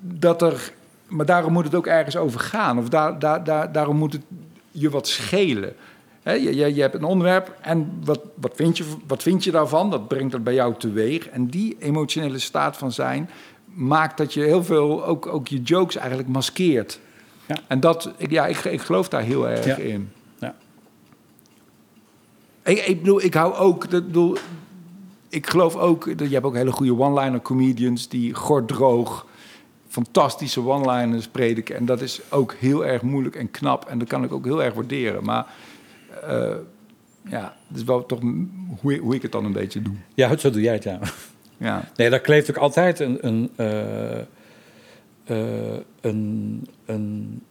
[0.00, 0.72] dat er,
[1.06, 2.78] maar daarom moet het ook ergens over gaan.
[2.78, 4.22] Of daar, daar, daar, daarom moet het
[4.70, 5.74] je wat schelen.
[6.22, 9.50] Hè, je, je, je hebt een onderwerp en wat, wat, vind je, wat vind je
[9.50, 9.90] daarvan?
[9.90, 11.28] Dat brengt dat bij jou teweeg.
[11.28, 13.30] En die emotionele staat van zijn
[13.64, 17.00] maakt dat je heel veel, ook, ook je jokes eigenlijk maskeert.
[17.46, 17.56] Ja.
[17.66, 19.76] En dat, ik, ja, ik, ik geloof daar heel erg Ja.
[19.76, 20.12] in.
[20.38, 20.54] Ja.
[22.64, 23.90] Ik, ik bedoel, ik hou ook.
[23.90, 24.36] Dat, bedoel,
[25.28, 26.18] ik geloof ook.
[26.18, 29.26] Dat, je hebt ook hele goede one-liner comedians die gordroog
[29.88, 31.76] fantastische one-liners prediken.
[31.76, 33.84] En dat is ook heel erg moeilijk en knap.
[33.84, 35.24] En dat kan ik ook heel erg waarderen.
[35.24, 35.46] Maar
[36.28, 36.54] uh,
[37.28, 38.20] ja, dat is wel toch
[38.80, 39.94] hoe, hoe ik het dan een beetje doe.
[40.14, 40.98] Ja, zo doe jij het, ja.
[41.56, 41.88] ja.
[41.96, 43.26] Nee, daar kleeft ook altijd een...
[43.26, 44.18] een uh,
[45.26, 47.42] een, een,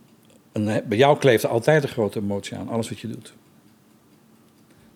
[0.52, 3.34] een, bij jou kleeft altijd een grote emotie aan, alles wat je doet.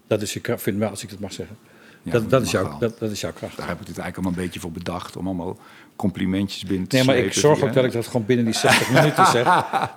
[0.07, 1.57] Dat is je kracht, vind ik wel, als ik dat mag zeggen.
[2.03, 3.57] dat, dat, is jouw, dat, dat, is jouw kracht.
[3.57, 5.15] Daar heb ik het eigenlijk allemaal een beetje voor bedacht.
[5.15, 5.57] Om allemaal
[5.95, 8.91] complimentjes binnen te Nee, maar ik zorg ook dat ik dat gewoon binnen die 60
[9.01, 9.43] minuten zeg.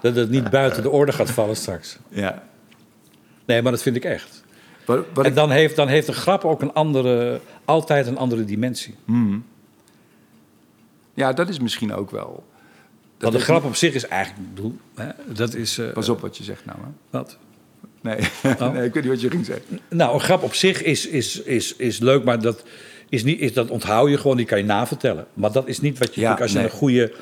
[0.00, 1.98] Dat het niet buiten de orde gaat vallen straks.
[2.08, 2.42] Ja.
[3.44, 4.44] Nee, maar dat vind ik echt.
[4.84, 8.44] Wat, wat en dan, heeft, dan heeft de grap ook een andere, altijd een andere
[8.44, 8.94] dimensie.
[9.04, 9.44] Hmm.
[11.14, 12.44] Ja, dat is misschien ook wel.
[13.22, 15.78] Want de grap op zich is eigenlijk, bedoel, hè, dat is...
[15.78, 16.78] Uh, Pas op wat je zegt nou.
[16.78, 16.88] Hè?
[17.10, 17.38] Wat?
[18.00, 18.18] Nee.
[18.60, 18.72] Oh.
[18.72, 19.80] nee, ik weet niet wat je ging zeggen.
[19.88, 22.64] Nou, een grap op zich is, is, is, is leuk, maar dat,
[23.08, 25.26] is niet, is, dat onthoud je gewoon, die kan je navertellen.
[25.34, 27.12] Maar dat is niet wat je ja, als je een goede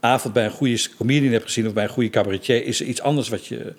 [0.00, 3.02] avond bij een goede comedian hebt gezien of bij een goede cabaretier, is er iets
[3.02, 3.74] anders wat je,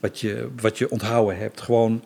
[0.00, 1.60] wat je, wat je onthouden hebt.
[1.60, 2.04] Gewoon,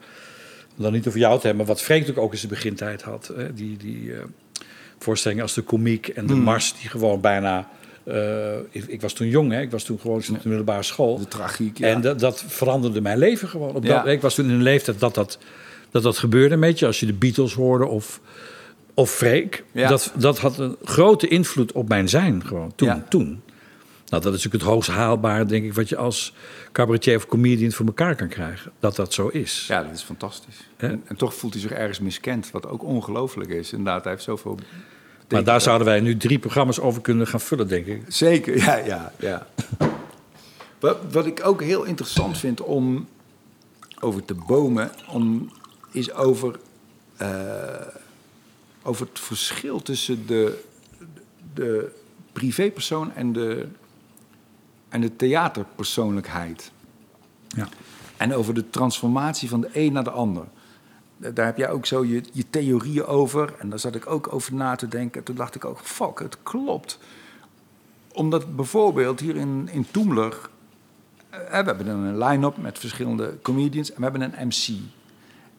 [0.75, 3.33] dan niet over jou te hebben, maar wat Frank natuurlijk ook in zijn begintijd had.
[3.37, 3.55] Hè?
[3.55, 4.19] Die, die uh,
[4.99, 6.43] voorstellingen als de komiek en de hmm.
[6.43, 7.69] mars, die gewoon bijna
[8.09, 9.61] uh, ik, ik, was toen jong, hè?
[9.61, 11.19] ik was toen gewoon in de middelbare school.
[11.19, 11.87] De tragiek, ja.
[11.87, 13.75] En dat, dat veranderde mijn leven gewoon.
[13.75, 15.39] Op dat, Ik was toen in een leeftijd dat dat,
[15.91, 16.87] dat dat gebeurde een beetje.
[16.87, 18.21] Als je de Beatles hoorde of,
[18.95, 19.65] of Freek.
[19.73, 23.03] Dat, dat had een grote invloed op mijn zijn gewoon, toen.
[23.09, 23.43] toen.
[24.09, 26.35] Nou, dat is natuurlijk het hoogst haalbare, denk ik, wat je als
[26.73, 28.73] cabaretier of comedian voor elkaar kan krijgen.
[28.81, 29.65] Dat dat zo is.
[29.69, 30.57] Ja, dat is fantastisch.
[30.77, 33.73] En, en, toch voelt hij zich ergens miskend, wat ook ongelooflijk is.
[33.73, 34.59] Inderdaad, hij heeft zoveel
[35.29, 38.03] maar daar zouden wij nu drie programma's over kunnen gaan vullen, denk ik.
[38.09, 39.47] Zeker, ja, ja, ja.
[40.81, 43.09] wat, wat ik ook heel interessant vind om
[44.01, 45.51] over te bomen, om,
[45.91, 46.59] is over,
[47.23, 47.29] uh,
[48.83, 50.65] over het verschil tussen de,
[51.55, 51.93] de
[52.33, 53.67] privépersoon en de,
[54.89, 56.71] en de theaterpersoonlijkheid.
[57.49, 57.69] Ja.
[58.17, 60.45] En over de transformatie van de een naar de ander
[61.19, 63.55] daar heb jij ook zo je, je theorieën over.
[63.59, 65.23] En daar zat ik ook over na te denken.
[65.23, 66.99] Toen dacht ik ook, fuck, het klopt.
[68.13, 70.51] Omdat bijvoorbeeld hier in, in Toemler...
[71.31, 73.91] Eh, we hebben een line-up met verschillende comedians...
[73.91, 74.79] en we hebben een MC.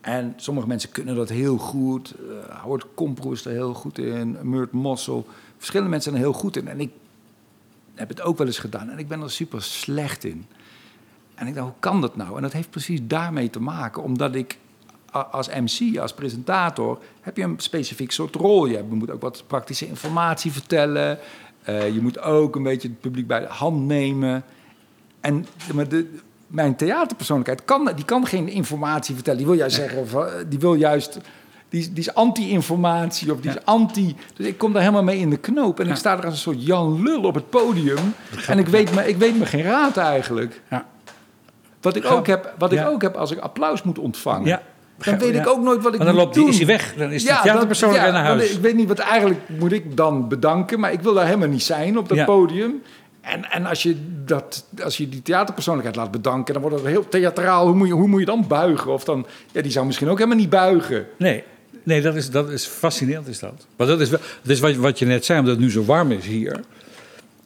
[0.02, 2.16] En sommige mensen kunnen dat heel goed.
[2.20, 2.86] Uh, Howard
[3.32, 4.38] is er heel goed in.
[4.42, 5.28] Murt Mossel.
[5.58, 6.68] Verschillende mensen zijn er heel goed in.
[6.68, 6.92] En ik
[7.96, 8.90] heb het ook wel eens gedaan.
[8.90, 10.46] En ik ben er super slecht in.
[11.36, 12.36] En ik dacht, hoe kan dat nou?
[12.36, 14.04] En dat heeft precies daarmee te maken.
[14.04, 14.58] Omdat ik
[15.12, 18.66] als MC, als presentator, heb je een specifiek soort rol.
[18.66, 21.20] Je moet ook wat praktische informatie vertellen.
[21.70, 24.44] Uh, je moet ook een beetje het publiek bij de hand nemen.
[25.20, 29.40] En maar de, mijn theaterpersoonlijkheid kan, die kan geen informatie vertellen.
[29.40, 31.20] Die wil juist zeggen, die wil juist.
[31.70, 34.16] Die, die is anti-informatie of die is anti.
[34.36, 35.80] Dus ik kom daar helemaal mee in de knoop.
[35.80, 38.14] En ik sta er als een soort Jan Lul op het podium.
[38.48, 40.62] En ik weet me, ik weet me geen raad eigenlijk.
[40.70, 40.86] Ja.
[41.82, 44.62] Wat ik, ook heb, wat ik ook heb als ik applaus moet ontvangen.
[45.06, 46.94] Dan weet ik ook nooit wat ik maar dan loopt die, is hij weg.
[46.98, 48.52] Dan is ja, de persoon weer naar huis.
[48.52, 50.80] Ik weet niet wat eigenlijk moet ik dan bedanken.
[50.80, 52.82] Maar ik wil daar helemaal niet zijn op dat podium.
[53.22, 56.54] En, en als, je dat, als je die theaterpersoonlijkheid laat bedanken...
[56.54, 57.66] dan wordt het heel theatraal.
[57.68, 58.92] Hoe moet je, hoe moet je dan buigen?
[58.92, 61.08] Of dan, ja, die zou misschien ook helemaal niet buigen.
[61.18, 61.44] Nee,
[61.84, 63.66] nee dat, is, dat is fascinerend is dat.
[63.76, 65.86] Maar dat is, wel, dat is wat, wat je net zei, omdat het nu zo
[65.86, 66.60] warm is hier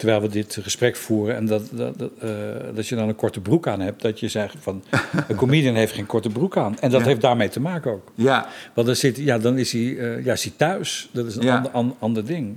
[0.04, 2.30] terwijl we dit gesprek voeren en dat, dat, dat, uh,
[2.76, 4.84] dat, je dan een korte broek aan hebt, dat je zegt van
[5.28, 6.80] een comedian heeft geen korte broek aan.
[6.80, 8.12] En dat heeft daarmee te maken ook.
[8.16, 8.48] Ja.
[8.74, 11.10] Want dan, zit, ja, dan is hij, uh, ja, is hij thuis.
[11.12, 11.70] Dat is een ja.
[11.72, 12.56] ander, ander, ding.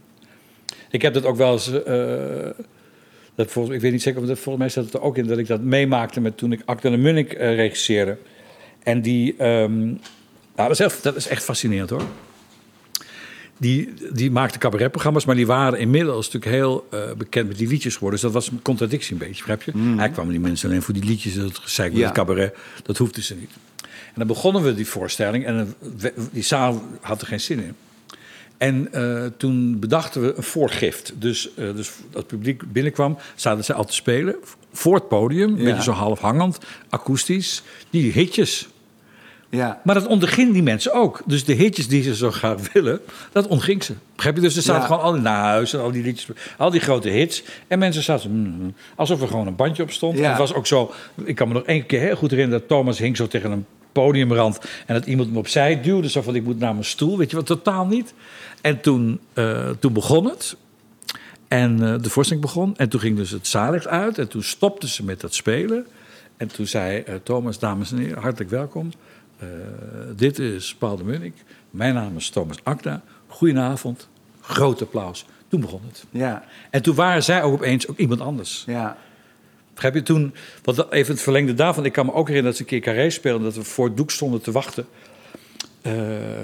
[0.90, 1.68] Ik heb dat ook wel eens.
[1.68, 2.64] Uh,
[3.34, 5.26] dat volgens, ik weet niet zeker, of dat, volgens mij staat het er ook in
[5.26, 8.16] dat ik dat meemaakte met toen ik Acte de Munnik regisseerde.
[8.82, 9.44] En die.
[9.44, 9.84] Um,
[10.56, 12.06] nou, dat, is echt, dat is echt fascinerend hoor
[13.58, 17.94] die, die maakte cabaretprogramma's, maar die waren inmiddels natuurlijk heel uh, bekend met die liedjes
[17.94, 18.20] geworden.
[18.20, 19.70] Dus dat was een contradictie een beetje, begrijp je?
[19.74, 19.84] Mm.
[19.84, 23.22] Eigenlijk kwamen die mensen alleen voor die liedjes, dat gezeik met het cabaret, dat hoefde
[23.22, 23.50] ze niet.
[23.82, 25.74] En dan begonnen we die voorstelling en
[26.32, 27.74] die zaal had er geen zin in.
[28.56, 31.12] En uh, toen bedachten we een voorgift.
[31.14, 34.36] Dus, uh, dus het publiek binnenkwam, zaten ze al te spelen.
[34.72, 35.64] Voor het podium, ja.
[35.64, 37.62] beetje zo half hangend, akoestisch.
[37.90, 38.68] Die hitjes.
[39.56, 39.80] Ja.
[39.84, 41.22] Maar dat onderging die mensen ook.
[41.24, 43.00] Dus de hitjes die ze zo graag willen,
[43.32, 43.94] dat ontging ze.
[44.14, 44.42] Begrijp je?
[44.42, 47.08] Dus er zaten gewoon al die naar huis en al die liedjes, al die grote
[47.08, 47.42] hits.
[47.68, 50.18] En mensen zaten mm, alsof er gewoon een bandje op stond.
[50.18, 50.28] Ja.
[50.28, 50.92] Het was ook zo,
[51.24, 53.66] ik kan me nog één keer heel goed herinneren dat Thomas hing zo tegen een
[53.92, 54.58] podiumrand.
[54.86, 57.18] En dat iemand hem opzij duwde, zo van ik moet naar mijn stoel.
[57.18, 58.14] Weet je wat, totaal niet.
[58.60, 60.56] En toen, uh, toen begon het.
[61.48, 62.76] En uh, de voorstelling begon.
[62.76, 64.18] En toen ging dus het zaallicht uit.
[64.18, 65.86] En toen stopten ze met dat spelen.
[66.36, 68.92] En toen zei uh, Thomas, dames en heren, hartelijk welkom.
[69.42, 69.48] Uh,
[70.16, 71.34] dit is Paul de Munnik.
[71.70, 73.02] Mijn naam is Thomas Akda.
[73.26, 74.08] Goedenavond.
[74.40, 75.26] Groot applaus.
[75.48, 76.04] Toen begon het.
[76.10, 78.64] Ja, En toen waren zij ook opeens ook iemand anders.
[78.66, 78.96] ja.
[79.74, 81.84] Begrijp je toen, wat even het verlengde daarvan.
[81.84, 83.96] Ik kan me ook herinneren dat ze een keer carré speelden, dat we voor het
[83.96, 84.86] doek stonden te wachten.
[85.82, 85.92] Eh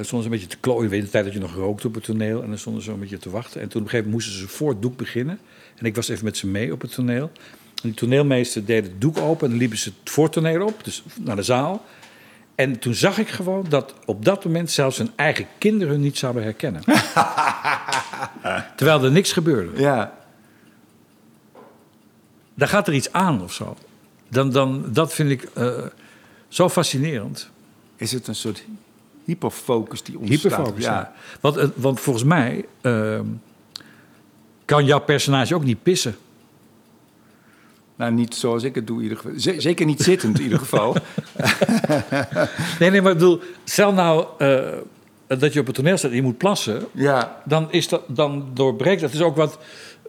[0.00, 0.90] stonden ze een beetje te klooien.
[0.90, 2.42] Weet de tijd dat je nog rookte op het toneel.
[2.42, 3.60] En dan stonden ze een beetje te wachten.
[3.60, 5.38] En toen op een gegeven moment moesten ze voor het doek beginnen.
[5.76, 7.30] En ik was even met ze mee op het toneel.
[7.82, 11.02] En die toneelmeester deed het doek open en dan liepen ze het voortoneel op, dus
[11.20, 11.84] naar de zaal.
[12.54, 16.18] En toen zag ik gewoon dat op dat moment zelfs hun eigen kinderen hun niet
[16.18, 16.82] zouden herkennen.
[18.76, 19.80] Terwijl er niks gebeurde.
[19.80, 20.20] ja.
[22.54, 23.76] Daar gaat er iets aan of zo.
[24.28, 25.72] Dan, dan, dat vind ik eh,
[26.48, 27.50] zo fascinerend.
[27.96, 28.64] Is het een soort
[29.24, 30.42] hyperfocus die ontstaat?
[30.42, 31.12] Hyperfocus, ja.
[31.40, 33.26] Want, eh, want volgens mij ehm,
[34.64, 36.16] kan jouw personage ook niet pissen.
[37.96, 39.32] Nou, niet zoals ik het doe in ieder geval.
[39.60, 40.96] Zeker niet zittend in ieder geval.
[42.78, 46.16] Nee, nee, maar ik bedoel, stel nou eh, dat je op het toneel staat en
[46.16, 46.84] je moet plassen.
[46.92, 49.10] Ja, Dan, is dat, dan doorbreekt dat.
[49.10, 49.58] Het is ook wat,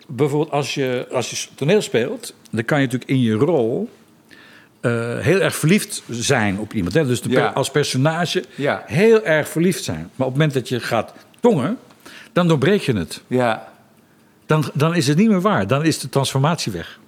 [0.08, 3.90] bijvoorbeeld als je, als je toneel speelt, dan kan je natuurlijk in je rol
[4.82, 6.94] eh, heel erg verliefd zijn op iemand.
[6.94, 7.06] Hè?
[7.06, 7.48] Dus de Ja.
[7.48, 8.84] als personage Ja.
[8.86, 10.10] heel erg verliefd zijn.
[10.16, 11.78] Maar op het moment dat je gaat tongen,
[12.34, 13.22] dan doorbreek je het.
[13.28, 13.72] ja.
[14.46, 15.68] Dan, dan is het niet meer waar.
[15.68, 17.00] Dan is de transformatie weg.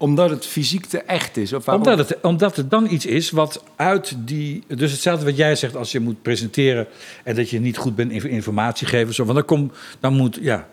[0.00, 1.52] Omdat het fysiek te echt is.
[1.52, 1.86] Of waarom?
[1.86, 4.64] Omdat het, omdat het dan iets is wat uit die.
[4.66, 6.86] Dus hetzelfde wat jij zegt als je moet presenteren.
[7.24, 9.14] en dat je niet goed bent in informatie geven.
[9.14, 10.38] Zo, want dan, kom, dan moet.
[10.40, 10.68] Ja,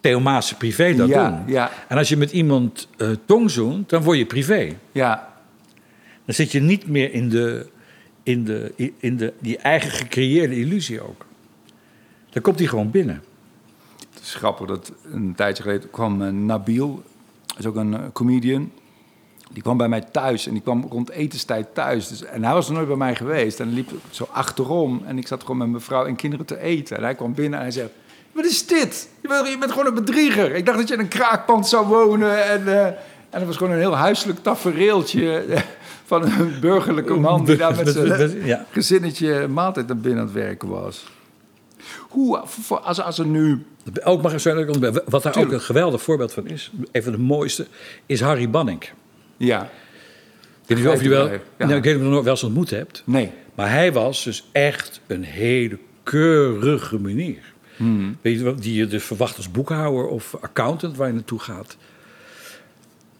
[0.00, 1.54] Theo Maassen privé dat Ja, doen.
[1.54, 1.70] ja.
[1.88, 4.76] En als je met iemand eh tongzoent, dan word je privé.
[4.92, 5.32] Ja,
[6.24, 7.66] Dan zit je niet meer in, de,
[8.22, 11.26] in, de, in de, die eigen gecreëerde illusie ook.
[12.30, 13.22] Dan komt die gewoon binnen.
[14.14, 17.02] het is grappig dat een tijdje geleden kwam eh, Nabil,
[17.58, 18.70] is ook een eh, comedian.
[19.52, 22.08] Die kwam bij mij thuis en die kwam rond etenstijd thuis.
[22.08, 23.60] Dus, en hij was nog nooit bij mij geweest.
[23.60, 26.96] En liep zo achterom en ik zat gewoon met mijn vrouw en kinderen te eten.
[26.96, 27.90] En hij kwam binnen en hij zegt,
[28.32, 29.08] wat is dit?
[29.22, 30.54] Je bent, je bent gewoon een bedrieger.
[30.54, 32.44] Ik dacht dat je in een kraakpand zou wonen.
[32.44, 32.96] En, eh, en
[33.30, 35.60] het was gewoon een heel huiselijk tafereeltje eh,
[36.04, 37.44] van een burgerlijke man...
[37.44, 38.66] die daar met zijn Ja.
[38.70, 41.04] gezinnetje maaltijd naar binnen aan het werken was.
[42.08, 42.38] Hoe,
[42.82, 43.66] als, als er nu...
[44.04, 47.66] Ook mag zeggen, wat daar ook een geweldig voorbeeld van is, een van de mooiste,
[48.06, 48.82] is Harry Banning.
[49.36, 49.62] Ja,
[50.66, 51.30] Ik weet niet of je wel, Ja.
[51.30, 53.02] nou, ik weet niet of je hem nog wel eens ontmoet hebt.
[53.06, 53.30] nee.
[53.54, 57.52] Maar hij was dus echt een hele keurige meneer.
[58.20, 61.76] Weet je, die je dus verwacht als boekhouder of accountant waar je naartoe gaat.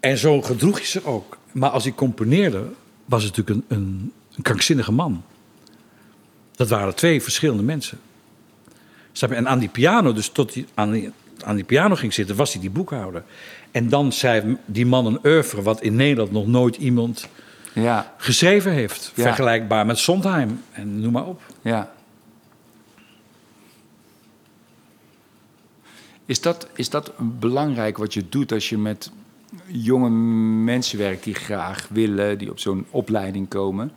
[0.00, 1.36] En zo gedroeg je zich ook.
[1.52, 2.62] Maar als hij componeerde,
[3.04, 5.22] was het natuurlijk een, een, een krankzinnige man.
[6.56, 7.98] Dat waren twee verschillende mensen.
[9.20, 11.10] En aan die piano, dus tot hij aan die,
[11.44, 13.22] aan die piano ging zitten, was hij die boekhouder.
[13.70, 17.28] En dan zei die man een oeuvre wat in Nederland nog nooit iemand
[17.72, 19.12] Ja, geschreven heeft.
[19.14, 19.22] Ja.
[19.22, 21.42] Vergelijkbaar met Sondheim en noem maar op.
[21.62, 21.92] ja.
[26.26, 29.10] Is dat, is dat belangrijk wat je doet als je met
[29.66, 30.10] jonge
[30.64, 33.92] mensen werkt die graag willen, die op zo'n opleiding komen,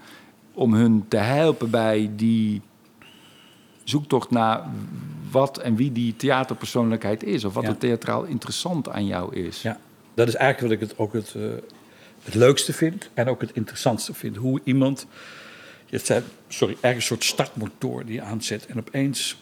[0.53, 2.61] om hun te helpen bij die
[3.89, 4.61] zoektocht naar
[5.31, 7.69] wat en wie die theaterpersoonlijkheid is, of wat Ja.
[7.69, 9.61] er theatraal interessant aan jou is?
[9.61, 9.79] Ja,
[10.13, 11.41] dat is eigenlijk wat ik het ook het, eh,
[12.23, 14.35] het leukste vind en ook het interessantste vind.
[14.35, 15.05] Hoe iemand,
[15.85, 19.37] je zei, sorry, eigenlijk een soort startmotor die je aanzet en opeens.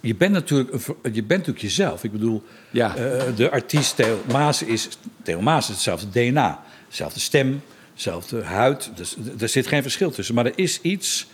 [0.00, 0.70] Je bent natuurlijk,
[1.02, 2.04] je bent natuurlijk jezelf.
[2.04, 2.96] Ik bedoel, Ja.
[2.96, 4.88] eh, de artiest Theo Maas is
[5.22, 7.62] Theo Maas is hetzelfde DNA, dezelfde stem,
[7.94, 8.90] dezelfde huid.
[8.94, 10.34] Dus er zit geen verschil tussen.
[10.34, 11.26] Maar er is iets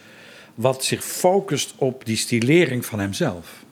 [0.54, 3.62] wat zich focust op die stilering van hemzelf.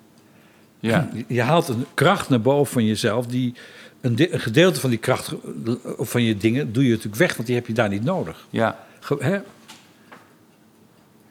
[0.81, 1.11] Ja.
[1.27, 3.27] Je haalt een kracht naar boven van jezelf.
[3.27, 3.55] Die,
[4.01, 5.33] een, de- een gedeelte van die kracht
[5.66, 8.47] eh, van je dingen doe je natuurlijk weg, want die heb je daar niet nodig.
[8.51, 8.85] ja.
[9.01, 9.38] Ge- hè?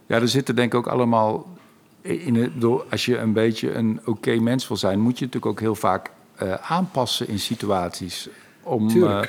[0.07, 1.57] Ja, er zitten denk ik ook allemaal
[2.01, 2.51] in het,
[2.91, 6.11] als je een beetje een oké mens wil zijn, moet je natuurlijk ook heel vaak
[6.35, 8.29] eh, aanpassen in situaties
[8.63, 9.21] om, eh,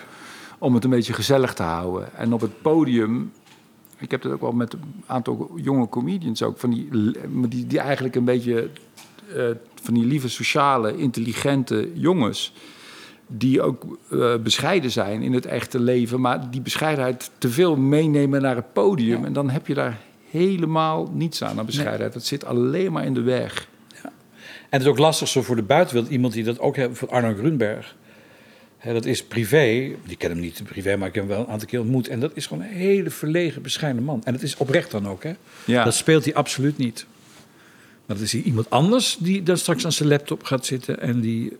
[0.58, 2.14] om het een beetje gezellig te houden.
[2.16, 3.32] En op het podium,
[4.02, 6.88] ik heb dat ook wel met een aantal jonge comedians ook, van die,
[7.48, 8.68] die, die eigenlijk een beetje
[9.36, 9.44] eh,
[9.82, 12.52] van die lieve, sociale, intelligente jongens.
[13.26, 18.42] Die ook eh, bescheiden zijn in het echte leven, maar die bescheidenheid te veel meenemen
[18.42, 19.24] naar het podium.
[19.24, 20.00] En dan heb je daar
[20.30, 22.12] helemaal niets aan, aan bescheidenheid.
[22.12, 23.68] Dat zit alleen maar in de weg.
[24.72, 26.12] En het is ook lastig zo voor de buitenwereld.
[26.12, 27.96] Iemand die dat ook heeft, voor Arno Grunberg.
[28.84, 29.94] Dat is privé.
[30.04, 32.08] Die ken hem niet privé, maar ik heb hem wel een aantal keer ontmoet.
[32.08, 34.24] En dat is gewoon een hele verlegen, bescheiden man.
[34.24, 35.22] En dat is oprecht dan ook.
[35.22, 35.32] Hè?
[35.64, 35.84] Ja.
[35.84, 37.06] Dat speelt hij absoluut niet.
[38.06, 41.20] Maar dat is hier iemand anders die dan straks aan zijn laptop gaat zitten en
[41.20, 41.56] die,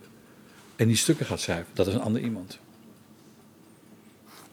[0.77, 1.67] en die stukken gaat schrijven.
[1.73, 2.59] Dat is een ander iemand.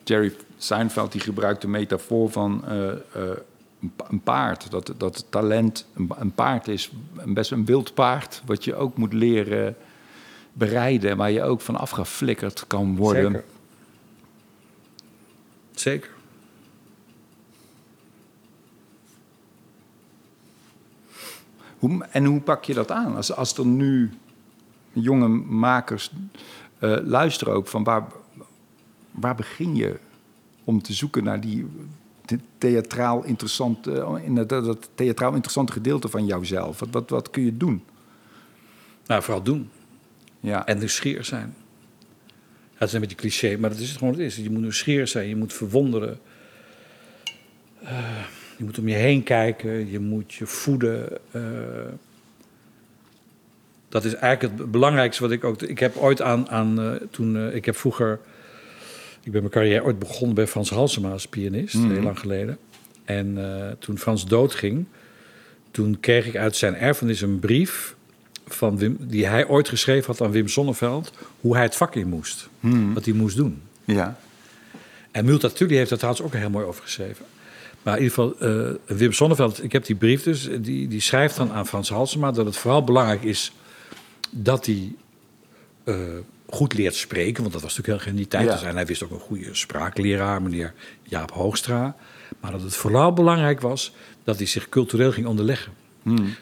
[0.04, 2.98] Jerry Seinfeld die gebruikt de metafoor van eh, eh,
[3.82, 4.72] een pa- een paard.
[4.72, 8.98] Dat, dat talent een, een paard is, een best een wild paard, wat je ook
[8.98, 9.76] moet leren
[10.60, 11.18] bereiden...
[11.18, 13.32] waar je ook van afgeflikkerd kan worden.
[13.32, 13.44] Zeker.
[15.72, 16.10] Zeker.
[21.80, 23.16] Hoe, en hoe pak je dat aan?
[23.16, 24.12] Als, als er nu
[24.92, 26.12] jonge makers
[26.80, 27.68] eh, luisteren ook...
[27.68, 28.04] van waar,
[29.12, 30.00] waar begin je
[30.64, 31.68] om te zoeken naar die
[32.26, 36.80] the- theatraal interessante, in dat, dat theatraal interessante gedeelte van jouzelf?
[36.80, 37.84] Wat, wat, wat kun je doen?
[39.06, 39.70] Nou, vooral doen.
[40.40, 40.66] Ja.
[40.66, 41.56] En nieuwsgierig zijn.
[42.70, 44.36] Ja, het is een beetje cliché, maar dat is het gewoon het is.
[44.36, 46.20] Je moet nieuwsgierig zijn, je moet verwonderen.
[47.84, 48.24] Eh,
[48.58, 51.18] je moet om je heen kijken, je moet je voeden.
[51.32, 51.42] eh.
[53.90, 55.62] dat is eigenlijk het belangrijkste wat ik ook...
[55.62, 56.50] Ik heb ooit aan...
[56.50, 58.20] aan eh, toen, ik heb vroeger...
[59.24, 62.58] Ik ben mijn carrière ooit begonnen bij Frans Halsema als pianist, heel lang geleden.
[63.06, 63.38] En
[63.80, 64.86] toen Frans doodging,
[65.72, 67.96] toen kreeg ik uit zijn erfenis een brief
[68.54, 72.08] van Wim, die hij ooit geschreven had aan Wim Sonneveld, hoe hij het vak in
[72.08, 72.50] moest,
[72.94, 73.62] wat hij moest doen.
[73.86, 74.20] ja.
[75.12, 77.26] En Multatuli heeft daar trouwens ook heel mooi over geschreven.
[77.84, 78.50] Maar in ieder geval,
[78.88, 82.32] eh, Wim Sonneveld, ik heb die brief dus, die, die schrijft dan aan Frans Halsema
[82.32, 83.52] dat het vooral belangrijk is
[84.30, 84.94] dat hij
[85.84, 85.96] eh,
[86.50, 88.46] goed leert spreken, want dat was natuurlijk heel in die tijd.
[88.46, 88.52] Ja.
[88.52, 90.74] Dus, en hij wist ook een goede spraakleraar, meneer
[91.04, 91.96] Jaap Hoogstra.
[92.40, 93.94] Maar dat het vooral belangrijk was
[94.24, 95.74] dat hij zich cultureel ging onderleggen.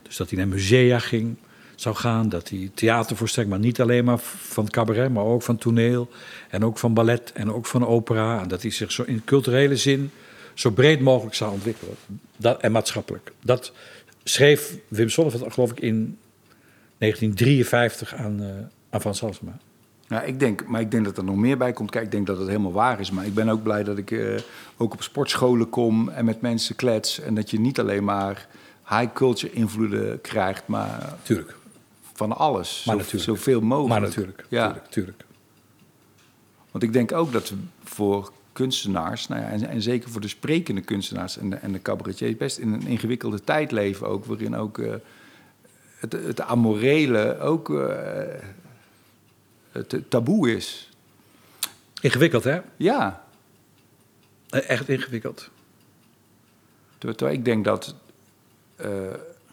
[0.03, 1.35] Dus dat hij naar musea ging,
[1.79, 6.09] zou gaan, dat hij theatervoorstelling, maar niet alleen maar van cabaret, maar ook van toneel
[6.49, 8.41] en ook van ballet en ook van opera.
[8.41, 10.11] En dat hij zich zo in culturele zin
[10.53, 11.95] zo breed mogelijk zou ontwikkelen.
[12.37, 13.31] Dat, en maatschappelijk.
[13.41, 13.71] Dat
[14.23, 16.17] schreef Wim Sonneveld, geloof ik, in
[16.97, 18.47] 1953 aan, eh
[18.89, 19.57] aan Van Salsema.
[20.07, 21.91] Nou, ik denk, maar ik denk dat er nog meer bij komt.
[21.91, 23.11] Kijk, ik denk dat het helemaal waar is.
[23.11, 24.35] Maar ik ben ook blij dat ik eh,
[24.77, 27.19] ook op sportscholen kom en met mensen klets.
[27.19, 28.47] En dat je niet alleen maar
[28.89, 31.55] high culture invloeden krijgt, maar Tuurlijk.
[32.17, 32.83] Van alles.
[32.85, 33.23] Maar Zo- natuurlijk.
[33.23, 33.89] Zoveel mogelijk.
[33.99, 34.45] Maar natuurlijk.
[34.49, 35.23] Ja, Tuurlijk, tuurlijk.
[36.71, 37.53] want ik denk ook dat
[37.83, 41.81] voor kunstenaars, nou ja, en, en zeker voor de sprekende kunstenaars en de, en de
[41.81, 44.93] cabaretiers, best in een ingewikkelde tijd leven ook, waarin ook eh,
[45.97, 48.41] het, het amorele ook eh,
[49.71, 50.89] het taboe is.
[52.01, 52.59] Ingewikkeld, hè?
[52.77, 53.25] Ja,
[54.49, 55.49] Eh, Echt ingewikkeld.
[56.97, 57.95] Ter- Terwijl ik denk dat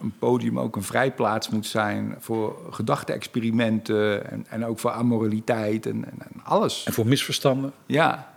[0.04, 6.04] een podium ook een vrijplaats moet zijn voor gedachte-experimenten en, en ook voor amoraliteit en,
[6.04, 6.84] en, en alles.
[6.84, 7.72] En voor misverstanden.
[7.86, 8.34] Ja,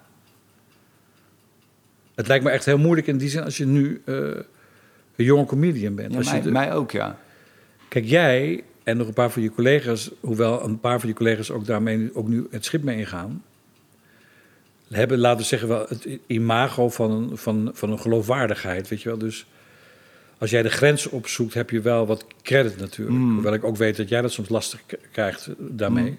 [2.15, 4.15] Het lijkt me echt heel moeilijk in die zin als je nu eh,
[5.15, 6.11] een jonge comedian bent.
[6.11, 7.17] ja als je mij, de- mij ook, ja.
[7.87, 11.51] Kijk, jij en nog een paar van je collega's, hoewel een paar van je collega's
[11.51, 13.43] ook daarmee ook nu het schip mee ingaan,
[14.89, 19.17] hebben, laten we zeggen, wel het imago van van, van een geloofwaardigheid, weet je wel.
[19.17, 19.45] Dus
[20.37, 23.17] als jij de grens opzoekt, heb je wel wat credit natuurlijk.
[23.17, 24.79] Hoewel ik ook weet dat jij dat soms lastig
[25.11, 26.17] krijgt eh, daarmee.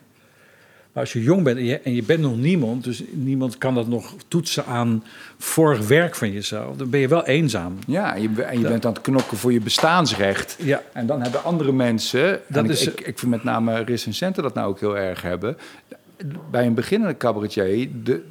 [0.92, 3.74] Maar als je jong bent en je, en je bent nog niemand, dus niemand kan
[3.74, 5.04] dat nog toetsen aan
[5.38, 7.78] vorig werk van jezelf, dan ben je wel eenzaam.
[7.86, 10.56] Ja, en je, en je bent aan het knokken voor je bestaansrecht.
[10.62, 10.82] Ja.
[10.92, 14.42] En dan hebben andere mensen, Dat en is- ik, ik, ik vind met name recensenten
[14.42, 15.56] dat nou ook heel erg hebben.
[16.50, 18.22] Bij een beginnende cabaretier, de-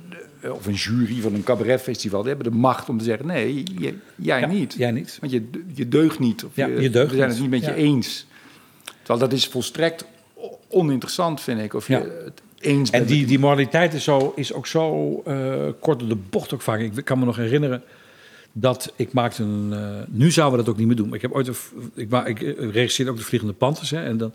[0.51, 3.95] of een jury van een cabaretfestival, die hebben de macht om te zeggen: nee, je-
[4.15, 4.73] jij Ja, niet.
[4.77, 5.17] Jij niet.
[5.19, 6.43] Want je, je deugt niet.
[6.45, 7.69] Of Ja, je deugt we zijn het niet met Ja.
[7.69, 8.25] je eens.
[8.97, 10.05] Terwijl dat is volstrekt
[10.69, 11.73] oninteressant, vind ik.
[11.73, 13.11] Of je het eens En bent.
[13.11, 16.79] die, die moraliteit is, zo, is ook zo eh, kort door de bocht ook vaak.
[16.79, 17.83] Ik kan me nog herinneren
[18.51, 19.69] dat ik maakte een...
[19.73, 21.05] eh, nu zouden we dat ook niet meer doen.
[21.07, 21.47] Maar ik heb ooit...
[21.47, 21.55] Een,
[21.93, 23.89] ik, ma- ik eh, regisseerde ook de Vliegende Panthers.
[23.89, 24.31] Hè, en dan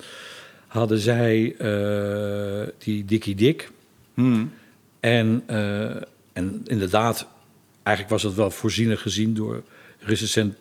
[0.66, 3.70] hadden zij eh, die Dikkie Dik.
[4.14, 4.50] Hmm.
[5.03, 5.84] En, eh,
[6.32, 7.26] en inderdaad,
[7.82, 9.62] eigenlijk was het wel voorzienig gezien door
[9.98, 10.55] recensent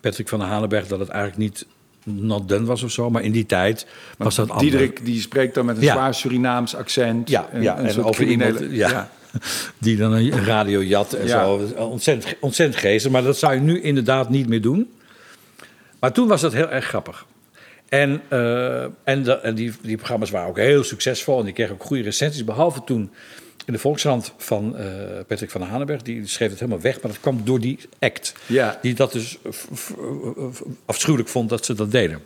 [0.00, 0.86] Patrick van der Hanenberg...
[0.86, 1.66] dat het eigenlijk niet
[2.04, 3.10] not done was of zo.
[3.10, 3.86] Maar in die tijd
[4.18, 4.70] was dat anders.
[4.70, 5.92] Diederik die spreekt dan met een Ja.
[5.92, 7.28] zwaar Surinaams accent.
[7.28, 9.10] Ja, en soort over criminele- iemand ja,
[9.78, 11.68] die dan een radio jat en zo.
[11.76, 14.90] Ontzettend, ontzettend geestig, maar dat zou je nu inderdaad niet meer doen.
[16.00, 17.26] Maar toen was dat heel erg grappig.
[17.88, 21.74] En, eh, en, de- en die, die programma's waren ook heel succesvol en die kregen
[21.74, 22.44] ook goede recensies.
[22.44, 23.10] Behalve toen
[23.64, 24.86] in de Volkskrant van eh,
[25.26, 27.00] Patrick van der Hanenberg, die schreef het helemaal weg.
[27.02, 28.34] Maar dat kwam door die act.
[28.46, 28.78] Ja.
[28.82, 29.38] Die dat dus
[30.84, 32.22] afschuwelijk vond dat ze dat deden.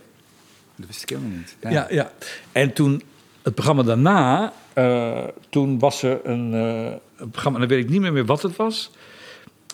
[0.75, 1.55] Dat wist ik helemaal niet.
[1.61, 1.87] Ja.
[1.89, 2.11] Ja,
[2.51, 3.01] En toen,
[3.41, 8.01] het programma daarna, eh, toen was er een, eh, een programma, dan weet ik niet
[8.01, 8.91] meer, meer wat het was.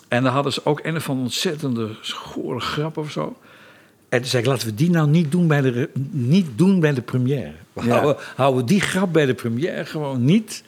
[0.08, 3.36] En dan hadden ze ook een of andere ontzettende schore grap of zo.
[4.08, 6.94] En toen zei ik, laten we die nou niet doen bij de, niet doen bij
[6.94, 7.52] de première.
[7.72, 7.88] We Ja.
[7.90, 10.62] houden, houden die grap bij de première gewoon niet.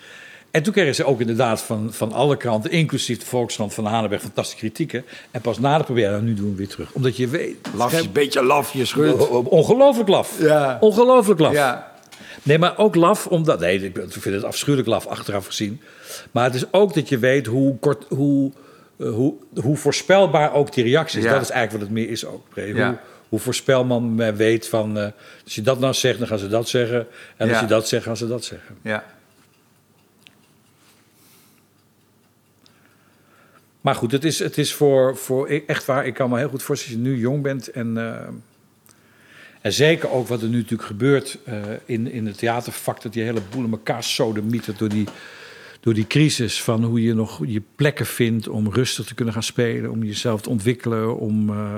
[0.57, 4.23] En toen kregen ze ook inderdaad van, van alle kranten, inclusief de Volkskrant van Hanenberg,
[4.23, 5.05] fantastische kritieken.
[5.31, 6.93] En pas na de nou, nu doen we weer terug.
[6.93, 7.55] Omdat je weet...
[7.75, 9.29] Lafjes, beetje lafjes, Rut.
[9.29, 10.41] Ongelooflijk laf.
[10.41, 10.77] Ja.
[10.81, 11.53] Ongelooflijk laf.
[11.53, 11.93] Ja.
[12.43, 13.61] Nee, maar ook laf, omdat...
[13.61, 15.81] Nee, ik vind het afschuwelijk laf achteraf gezien.
[16.31, 18.53] Maar het is ook dat je weet hoe, kort, hoe,
[18.99, 21.25] eh, hoe, hoe voorspelbaar ook die reactie is.
[21.25, 21.33] Ja.
[21.33, 22.47] Dat is eigenlijk wat het meer is ook.
[22.55, 23.01] Hoe, Ja.
[23.29, 24.99] hoe voorspelbaar men weet van...
[24.99, 25.07] eh,
[25.45, 27.07] als je dat nou zegt, dan gaan ze dat zeggen.
[27.37, 28.77] En als je dat zegt, gaan ze dat zeggen.
[28.83, 29.05] Ja.
[33.87, 36.07] Maar goed, het is, het is voor, voor echt waar.
[36.07, 37.71] Ik kan me heel goed voorstellen als je nu jong bent.
[37.71, 38.27] En, eh,
[39.61, 43.03] en zeker ook wat er nu natuurlijk gebeurt eh, in, in het theatervak.
[43.03, 45.07] Dat die hele boel in elkaar sodemietert door die,
[45.81, 46.63] door die crisis.
[46.63, 49.91] Van hoe je nog je plekken vindt om rustig te kunnen gaan spelen.
[49.91, 51.19] Om jezelf te ontwikkelen.
[51.19, 51.77] Om, eh,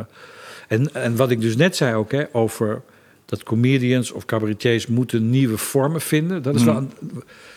[0.69, 2.83] en, en wat ik dus net zei ook hè, over
[3.25, 6.43] dat comedians of cabaretiers moeten nieuwe vormen vinden.
[6.43, 6.93] Dat is wel, een-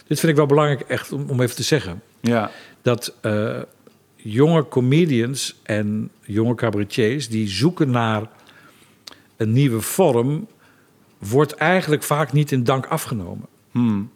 [0.08, 2.52] dit vind ik wel belangrijk echt om, om even te zeggen Ja.
[2.82, 3.14] dat
[4.24, 8.24] jonge comedians en jonge cabaretiers die zoeken naar
[9.38, 10.48] een nieuwe vorm,
[11.18, 13.46] wordt eigenlijk vaak niet in dank afgenomen.
[13.72, 14.10] Hmm.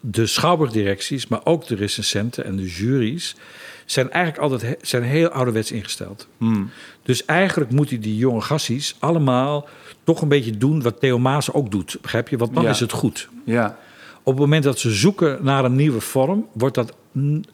[0.00, 3.36] De schouwburgdirecties, maar ook de recensenten en de juries
[3.84, 6.28] zijn eigenlijk altijd zijn heel ouderwets ingesteld.
[6.38, 6.70] Hmm.
[7.02, 9.68] Dus eigenlijk moeten die jonge gassies allemaal
[10.04, 11.98] toch een beetje doen wat Theo Maas ook doet.
[12.00, 12.36] Begrijp je?
[12.36, 12.70] Want dan Ja.
[12.70, 13.28] is het goed.
[13.44, 13.78] Ja.
[14.22, 16.94] Op het moment dat ze zoeken naar een nieuwe vorm, wordt dat.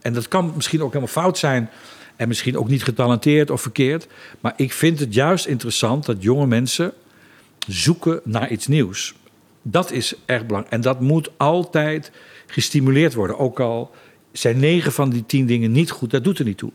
[0.01, 1.71] En dat kan misschien ook helemaal fout zijn.
[2.17, 4.07] En misschien ook niet getalenteerd of verkeerd.
[4.41, 6.93] Maar ik vind het juist interessant dat jonge mensen
[7.67, 9.15] zoeken naar iets nieuws.
[9.63, 10.75] Dat is erg belangrijk.
[10.75, 12.11] En dat moet altijd
[12.47, 13.39] gestimuleerd worden.
[13.39, 13.91] Ook al
[14.33, 16.73] zijn negen van die tien dingen niet goed, dat doet er niet toe.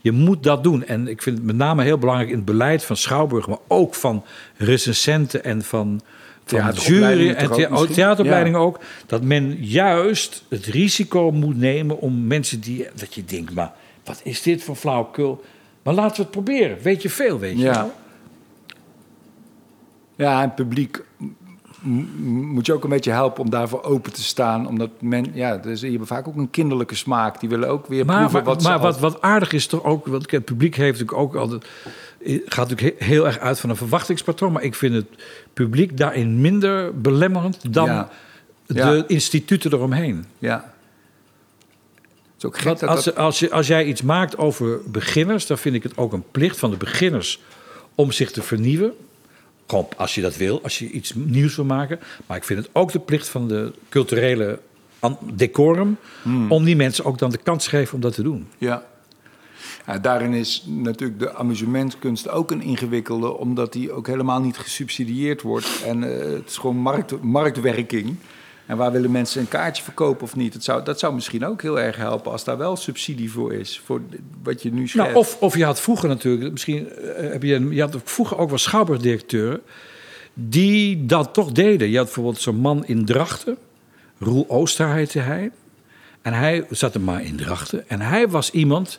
[0.00, 0.84] Je moet dat doen.
[0.84, 3.94] En ik vind het met name heel belangrijk in het beleid van Schouwburg, maar ook
[3.94, 4.24] van
[4.56, 6.00] recensenten en van,
[6.50, 8.80] van Theateropleidingen jury en thea- oh, theateropleidingen ook.
[9.06, 12.86] Dat men juist het risico moet nemen om mensen die.
[12.94, 13.72] dat je denkt, maar
[14.04, 15.44] wat is dit voor flauwekul?
[15.82, 16.78] Maar laten we het proberen.
[16.82, 17.72] Weet je veel, weet je Ja.
[17.72, 17.92] wel?
[20.16, 21.04] Ja, en het publiek
[22.18, 24.66] moet je ook een beetje helpen om daarvoor open te staan.
[24.66, 27.40] Omdat men, ja, dus je hebt vaak ook een kinderlijke smaak.
[27.40, 30.06] Die willen ook weer Maar, proeven maar, wat maar wat, wat aardig is toch ook,
[30.06, 31.66] want het publiek heeft natuurlijk ook altijd,
[32.44, 35.06] gaat natuurlijk he- heel erg uit van een verwachtingspatroon, maar ik vind het
[35.52, 38.08] publiek daarin minder belemmerend dan Ja.
[38.66, 40.24] de instituten eromheen.
[40.38, 40.72] Ja.
[42.32, 43.16] Het is ook gek Want als, dat...
[43.16, 46.58] als, je, als jij iets maakt over beginners, dan vind ik het ook een plicht
[46.58, 47.40] van de beginners
[47.94, 48.92] om zich te vernieuwen.
[49.70, 52.00] Gewoon als je dat wil, als je iets nieuws wil maken.
[52.26, 54.58] Maar ik vind het ook de plicht van de culturele
[55.34, 55.96] decorum
[56.48, 58.48] om die mensen ook dan de kans te geven om dat te doen.
[58.58, 58.84] Ja.
[59.86, 65.42] Ja, daarin is natuurlijk de amusementkunst ook een ingewikkelde, omdat die ook helemaal niet gesubsidieerd
[65.42, 65.82] wordt.
[65.84, 68.16] En eh, het is gewoon markt, marktwerking.
[68.70, 70.54] En waar willen mensen een kaartje verkopen of niet?
[70.54, 73.80] Het zou, dat zou misschien ook heel erg helpen als daar wel subsidie voor is,
[73.84, 74.00] voor
[74.42, 75.06] wat je nu schetst.
[75.06, 78.48] Nou, of, of je had vroeger natuurlijk, misschien eh, heb je, je had vroeger ook
[78.48, 79.60] wel schouwburgdirecteuren
[80.34, 81.90] die dat toch deden.
[81.90, 83.56] Je had bijvoorbeeld zo'n man in Drachten,
[84.18, 85.50] Roel Ooster heette hij.
[86.22, 87.88] En hij zat er maar in Drachten.
[87.88, 88.98] En hij was iemand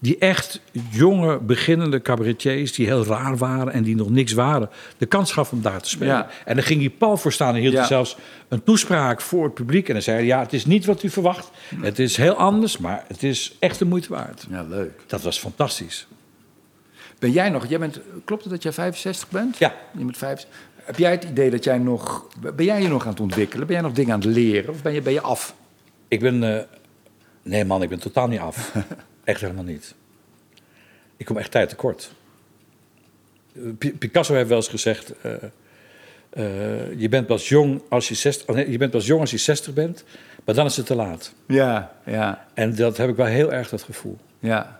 [0.00, 2.72] die echt jonge, beginnende cabaretiers...
[2.72, 4.70] die heel raar waren en die nog niks waren...
[4.98, 6.14] de kans gaf om daar te spelen.
[6.14, 6.28] Ja.
[6.44, 7.84] En dan ging hij pal voor staan en hield Ja.
[7.84, 8.16] zelfs
[8.48, 9.86] een toespraak voor het publiek.
[9.88, 11.50] En dan zei hij, ja, het is niet wat u verwacht.
[11.80, 14.46] Het is heel anders, maar het is echt de moeite waard.
[14.50, 15.00] Ja, leuk.
[15.06, 16.06] Dat was fantastisch.
[17.18, 19.58] Ben jij nog, jij bent, klopt het dat jij 65 bent?
[19.58, 19.74] Ja.
[19.98, 20.60] Je bent 65.
[20.84, 22.26] Heb jij het idee dat jij nog,
[22.56, 23.66] ben jij je nog aan het ontwikkelen?
[23.66, 25.54] Ben jij nog dingen aan het leren of ben je, ben je af?
[26.08, 26.56] Ik ben...
[26.58, 26.64] eh,
[27.42, 28.72] nee man, ik ben totaal niet af.
[29.30, 29.94] echt helemaal niet.
[31.16, 32.12] Ik kom echt tijd tekort.
[33.78, 35.12] Pi- Picasso heeft wel eens gezegd...
[35.20, 35.32] eh,
[36.30, 39.30] eh, je bent pas jong als je 60, oh nee, je bent pas jong als
[39.30, 40.04] je 60 bent,
[40.44, 41.34] maar dan is het te laat.
[41.46, 44.18] Ja, ja, En dat heb ik wel heel erg dat gevoel.
[44.38, 44.78] ja.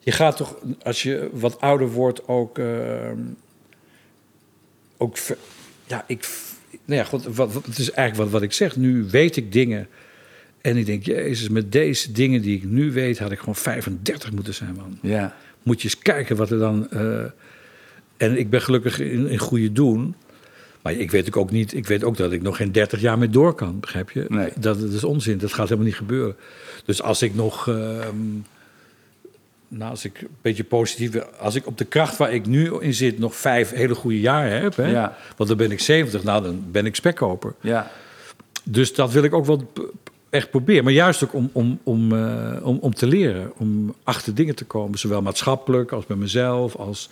[0.00, 2.58] Je gaat toch, als je wat ouder wordt, ook.
[2.58, 3.18] ehm,
[4.96, 5.16] ook
[5.86, 6.28] ja, ik.
[6.84, 8.76] Nou ja, goed, wat, wat- het is eigenlijk wat, wat ik zeg.
[8.76, 9.88] Nu weet ik dingen.
[10.64, 14.32] En ik denk, Jezus, met deze dingen die ik nu weet, had ik gewoon 35
[14.32, 14.98] moeten zijn, man.
[15.02, 15.36] ja.
[15.62, 16.90] Moet je eens kijken wat er dan.
[16.90, 17.24] eh,
[18.16, 20.14] en ik ben gelukkig in, in goede doen.
[20.82, 21.74] Maar ik weet ook, niet.
[21.74, 24.24] Ik weet ook dat ik nog geen 30 jaar meer door kan, begrijp je?
[24.28, 24.48] Nee.
[24.56, 25.38] Dat, dat is onzin.
[25.38, 26.36] Dat gaat helemaal niet gebeuren.
[26.84, 27.68] Dus als ik nog.
[27.68, 28.16] ehm,
[29.68, 31.16] nou, als ik een beetje positief.
[31.38, 34.60] Als ik op de kracht waar ik nu in zit nog vijf hele goede jaren
[34.62, 34.76] heb.
[34.76, 35.16] Hè, Ja.
[35.36, 37.54] Want dan ben ik 70, nou dan ben ik spekkoper.
[37.60, 37.90] ja.
[38.66, 39.72] Dus dat wil ik ook wel
[40.34, 40.84] echt proberen.
[40.84, 43.52] Maar juist ook om, om, om, eh, om, om te leren.
[43.56, 44.98] Om achter dingen te komen.
[44.98, 46.76] Zowel maatschappelijk als bij mezelf.
[46.76, 47.10] Als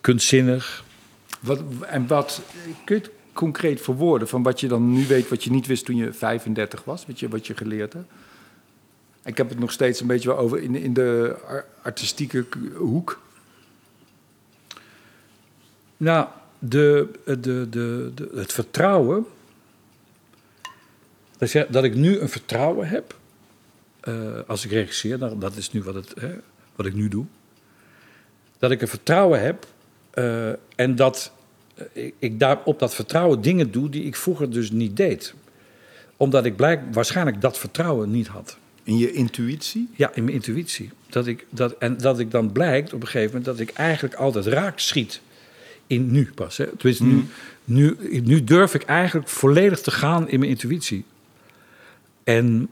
[0.00, 0.84] kunstzinnig.
[1.40, 2.42] Wat, en wat,
[2.84, 5.84] kun je het concreet verwoorden van wat je dan nu weet, wat je niet wist
[5.84, 8.12] toen je 35 was, wat je, wat je geleerd hebt?
[9.24, 13.20] Ik heb het nog steeds een beetje wel over in, in de ar- artistieke hoek.
[15.96, 16.26] Nou,
[16.58, 17.68] de, de, de,
[18.14, 19.26] de, het vertrouwen
[21.40, 23.14] Dat, je- dat ik nu een vertrouwen heb
[24.00, 24.14] eh,
[24.46, 26.30] als ik regisseer, nou, dat is nu wat, het, hè,
[26.76, 27.24] wat ik nu doe.
[28.58, 29.66] Dat ik een vertrouwen heb
[30.10, 31.32] eh, en dat
[31.74, 35.34] eh, ik, ik daar op dat vertrouwen dingen doe die ik vroeger dus niet deed.
[36.16, 38.56] Omdat ik blijk, waarschijnlijk dat vertrouwen niet had.
[38.82, 39.88] In je intuïtie?
[39.96, 40.90] Ja, in mijn intuïtie.
[41.08, 44.14] Dat ik, dat, en dat ik dan blijkt op een gegeven moment dat ik eigenlijk
[44.14, 45.20] altijd raak schiet
[45.86, 46.56] in nu pas.
[46.56, 46.66] Hè.
[46.76, 47.24] Tenminste, nu,
[47.64, 51.04] nu, nu durf ik eigenlijk volledig te gaan in mijn intuïtie.
[52.24, 52.68] En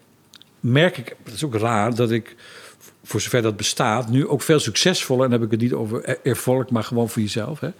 [0.60, 2.36] merk ik, dat is ook raar, dat ik,
[3.04, 6.04] voor zover dat bestaat, nu ook veel succesvoller, en dan heb ik het niet over
[6.04, 7.70] er- ervolk, maar gewoon voor jezelf, hè,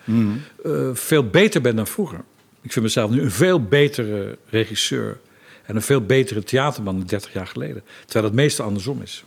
[0.65, 2.21] eh, veel beter ben dan vroeger.
[2.61, 5.19] Ik vind mezelf nu een veel betere regisseur
[5.65, 7.83] en een veel betere theaterman dan 30 jaar geleden.
[8.05, 9.25] Terwijl het meeste andersom is.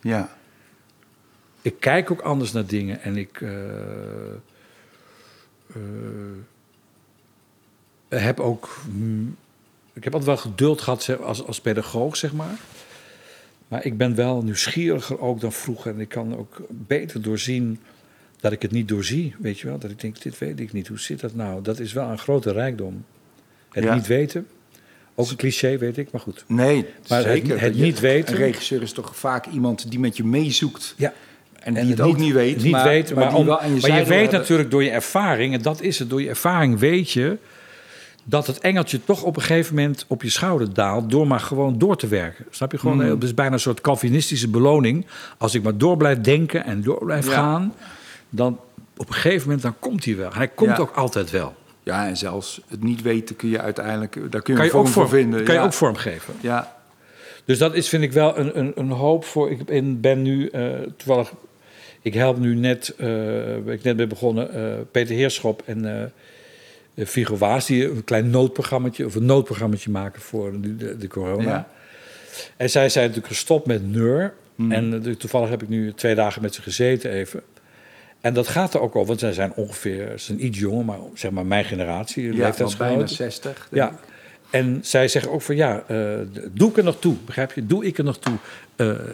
[0.00, 0.36] Ja.
[1.62, 3.40] Ik kijk ook anders naar dingen en ik.
[3.40, 3.50] eh,
[8.08, 8.68] eh, heb ook.
[8.90, 9.36] mm,
[9.94, 12.54] ik heb altijd wel geduld gehad als, als pedagoog, zeg maar.
[13.68, 15.94] Maar ik ben wel nieuwsgieriger ook dan vroeger.
[15.94, 17.78] En ik kan ook beter doorzien
[18.40, 19.34] dat ik het niet doorzie.
[19.38, 19.78] Weet je wel?
[19.78, 20.88] Dat ik denk, dit weet ik niet.
[20.88, 21.62] Hoe zit dat nou?
[21.62, 23.04] Dat is wel een grote rijkdom.
[23.70, 23.94] Het Ja.
[23.94, 24.46] niet weten.
[25.14, 26.44] Ook een cliché, weet ik, maar goed.
[26.48, 27.60] Nee, Maar het- zeker.
[27.60, 30.94] het niet weten- Een regisseur is toch vaak iemand die met je meezoekt.
[30.96, 31.12] Ja,
[31.58, 32.62] En die het ook niet weet.
[32.62, 34.32] Niet maar, weet, maar, om- je maar je weet hebben.
[34.38, 37.36] natuurlijk door je ervaring, en dat is het, door je ervaring weet je
[38.24, 41.78] dat het engeltje toch op een gegeven moment op je schouder daalt door maar gewoon
[41.78, 42.44] door te werken.
[42.50, 42.96] Snap je gewoon?
[42.96, 43.10] Mm.
[43.10, 45.06] Het is bijna een soort Calvinistische beloning.
[45.38, 47.32] Als ik maar door blijf denken en door blijf Ja.
[47.32, 47.74] gaan,
[48.30, 48.58] dan
[48.96, 50.30] op een gegeven moment dan komt hij wel.
[50.34, 50.76] Hij komt Ja.
[50.76, 51.54] ook altijd wel.
[51.82, 54.14] Ja, en zelfs het niet weten kun je uiteindelijk...
[54.30, 55.44] Daar kun je Kan je vorm ook, voor vorm, vinden.
[55.44, 56.34] kan je ook vormgeven.
[56.40, 56.76] Ja,
[57.44, 59.50] Dus dat is, vind ik wel een, een, een hoop voor.
[59.50, 60.64] Ik ben- ben nu eh,
[60.96, 61.32] toevallig.
[62.02, 63.06] Ik help nu net, eh,
[63.64, 66.12] waar ik net ben begonnen, eh, Peter Heerschop en
[66.94, 71.42] eh Waas, die een klein noodprogrammaatje of een noodprogrammaatje maken voor de, de corona.
[71.42, 71.68] Ja.
[72.56, 74.34] En zij zijn natuurlijk gestopt met Neur.
[74.68, 77.42] En eh, toevallig heb ik nu twee dagen met ze gezeten even.
[78.20, 80.98] En dat gaat er ook over, want zij zijn ongeveer, ze zijn iets jonger, maar
[81.14, 83.08] zeg maar mijn generatie, ja van bijna leeftijdsgenoten.
[83.16, 83.68] 60.
[83.70, 83.90] denk Ja.
[83.90, 83.98] ik.
[84.50, 85.96] En zij zeggen ook van ja, eh,
[86.50, 87.16] doe ik er nog toe?
[87.24, 87.66] Begrijp je?
[87.66, 88.34] Doe ik er nog toe?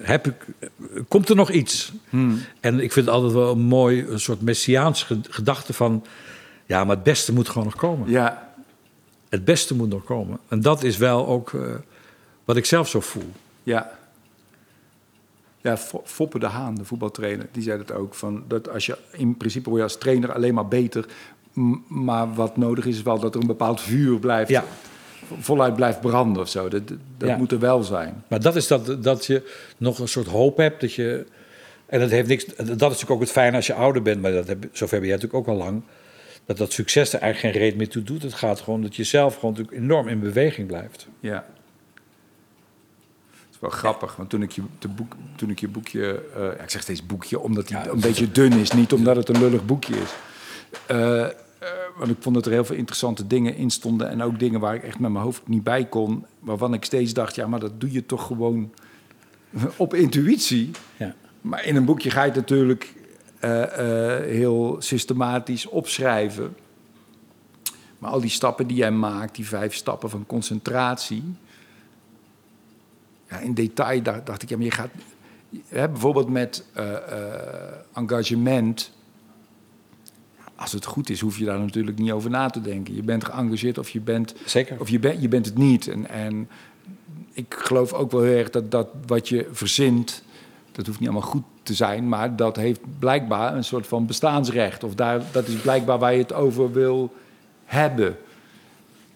[0.02, 0.34] Heb ik,
[1.08, 1.92] komt er nog iets?
[2.08, 2.40] Hmm.
[2.60, 6.04] En ik vind het altijd wel een mooi, een soort messiaans ge- gedachte van
[6.68, 8.10] ja, maar het beste moet gewoon nog komen.
[8.10, 8.52] Ja,
[9.28, 10.38] Het beste moet nog komen.
[10.48, 11.60] En dat is wel ook eh,
[12.44, 13.30] wat ik zelf zo voel.
[13.62, 13.96] ja.
[15.60, 18.14] Ja, Fo- Foppe de Haan, de voetbaltrainer, die zei dat ook.
[18.14, 21.06] Van dat als je in principe word je als trainer alleen maar beter.
[21.88, 24.64] Maar wat nodig is, is wel dat er een bepaald vuur blijft, Ja.
[25.40, 26.68] voluit blijft branden of zo.
[26.68, 27.36] Dat, dat Ja.
[27.36, 28.24] moet er wel zijn.
[28.28, 29.42] Maar dat is dat, dat je
[29.76, 30.80] nog een soort hoop hebt.
[30.80, 31.26] Dat je,
[31.86, 34.20] en dat, heeft niks, dat is natuurlijk ook het fijne als je ouder bent.
[34.22, 35.82] Maar dat heb, zover ben jij natuurlijk ook al lang.
[36.48, 38.22] Dat dat succes er eigenlijk geen reet meer toe doet.
[38.22, 41.08] Het gaat gewoon dat je zelf gewoon natuurlijk enorm in beweging blijft.
[41.20, 41.46] Ja.
[43.30, 46.22] Het is wel grappig, want toen ik je, de boek, toen ik je boekje...
[46.34, 48.72] eh, ja, ik zeg steeds boekje, omdat hij Ja, een beetje dun is.
[48.72, 50.14] Niet omdat het een lullig boekje is.
[50.86, 51.30] Eh, eh,
[51.96, 54.08] want ik vond dat er heel veel interessante dingen in stonden.
[54.10, 56.26] En ook dingen waar ik echt met mijn hoofd niet bij kon.
[56.38, 58.72] Waarvan ik steeds dacht, ja, maar dat doe je toch gewoon
[59.76, 60.70] op intuïtie.
[60.96, 61.14] Ja.
[61.40, 62.94] Maar in een boekje ga je het natuurlijk
[64.26, 66.56] heel systematisch opschrijven.
[67.98, 71.22] Maar al die stappen die jij maakt, die vijf stappen van concentratie.
[73.28, 74.90] Ja, in detail dacht, dacht ik, ja, maar je gaat.
[75.68, 78.92] Hè, bijvoorbeeld met eh, eh, engagement.
[80.56, 82.94] Als het goed is, hoef je daar natuurlijk niet over na te denken.
[82.94, 84.80] Je bent geëngageerd of je bent Zeker.
[84.80, 85.88] of je, bent je bent het niet.
[85.88, 86.48] En, en
[87.32, 90.22] ik geloof ook wel heel erg dat, dat wat je verzint,
[90.78, 94.84] dat hoeft niet allemaal goed te zijn, maar dat heeft blijkbaar een soort van bestaansrecht.
[94.84, 97.14] Of daar, dat is blijkbaar waar je het over wil
[97.64, 98.16] hebben.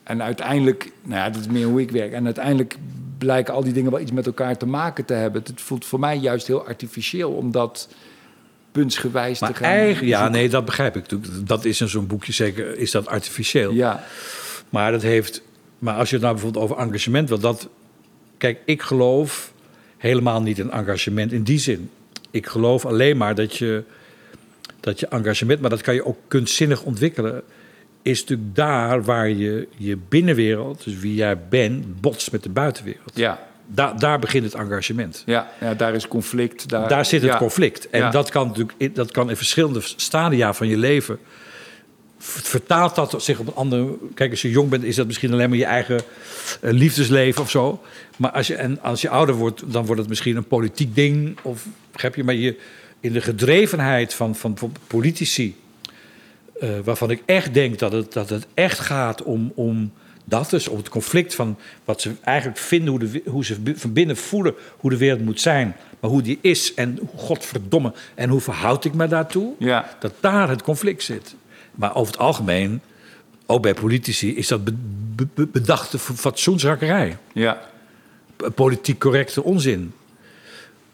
[0.03, 2.13] En uiteindelijk, nou ja, dat is meer hoe ik werk.
[2.13, 2.77] En uiteindelijk
[3.19, 5.43] blijken al die dingen wel iets met elkaar te maken te hebben.
[5.45, 7.89] Het voelt voor mij juist heel artificieel om dat
[8.73, 9.69] puntsgewijs te Maar gaan.
[9.69, 11.49] eigen, ja, nee, dat begrijp ik natuurlijk.
[11.49, 13.73] Dat is in zo'n boekje zeker, is dat artificieel.
[13.73, 14.05] Ja,
[14.69, 15.43] Maar dat heeft.
[15.79, 17.69] Maar als je het nou bijvoorbeeld over engagement wil, dat.
[18.39, 19.52] Kijk, ik geloof
[20.03, 21.91] helemaal niet in engagement in die zin.
[22.31, 23.83] Ik geloof alleen maar dat je,
[24.81, 27.43] dat je engagement, maar dat kan je ook kunstzinnig ontwikkelen,
[28.03, 33.11] is natuurlijk daar waar je je binnenwereld, dus wie jij bent, botst met de buitenwereld.
[33.15, 35.23] ja, Da- daar begint het engagement.
[35.27, 36.69] ja, ja, daar is conflict.
[36.69, 37.37] Daar, Daar zit het ja.
[37.39, 37.91] conflict.
[37.91, 38.11] En Ja.
[38.11, 41.19] dat kan natuurlijk dat kan in verschillende stadia van je leven.
[42.25, 43.97] Vertaalt dat zich op een andere.
[44.15, 46.01] Kijk, als je jong bent, is dat misschien alleen maar je eigen
[46.61, 47.83] eh, liefdesleven of zo.
[48.17, 51.37] Maar als je, en als je ouder wordt, dan wordt het misschien een politiek ding.
[51.43, 52.57] Of begrijp je, maar je,
[53.01, 54.57] in de gedrevenheid van, van
[54.87, 55.57] politici.
[56.61, 59.93] eh, waarvan ik echt denk dat het, dat het echt gaat om, om
[60.25, 63.93] Dat dus, op het conflict van wat ze eigenlijk vinden, hoe, de, hoe ze van
[63.93, 68.41] binnen voelen hoe de wereld moet zijn, maar hoe die is en godverdomme, en hoe
[68.41, 69.53] verhoud ik me daartoe?
[69.59, 69.97] Ja.
[70.01, 71.35] Dat daar het conflict zit.
[71.75, 72.81] Maar over het algemeen,
[73.47, 74.75] ook bij politici, is dat be-
[75.17, 77.17] be- be- bedachte fatsoensrakkerij.
[77.33, 77.61] Ja.
[78.55, 79.93] Politiek correcte onzin.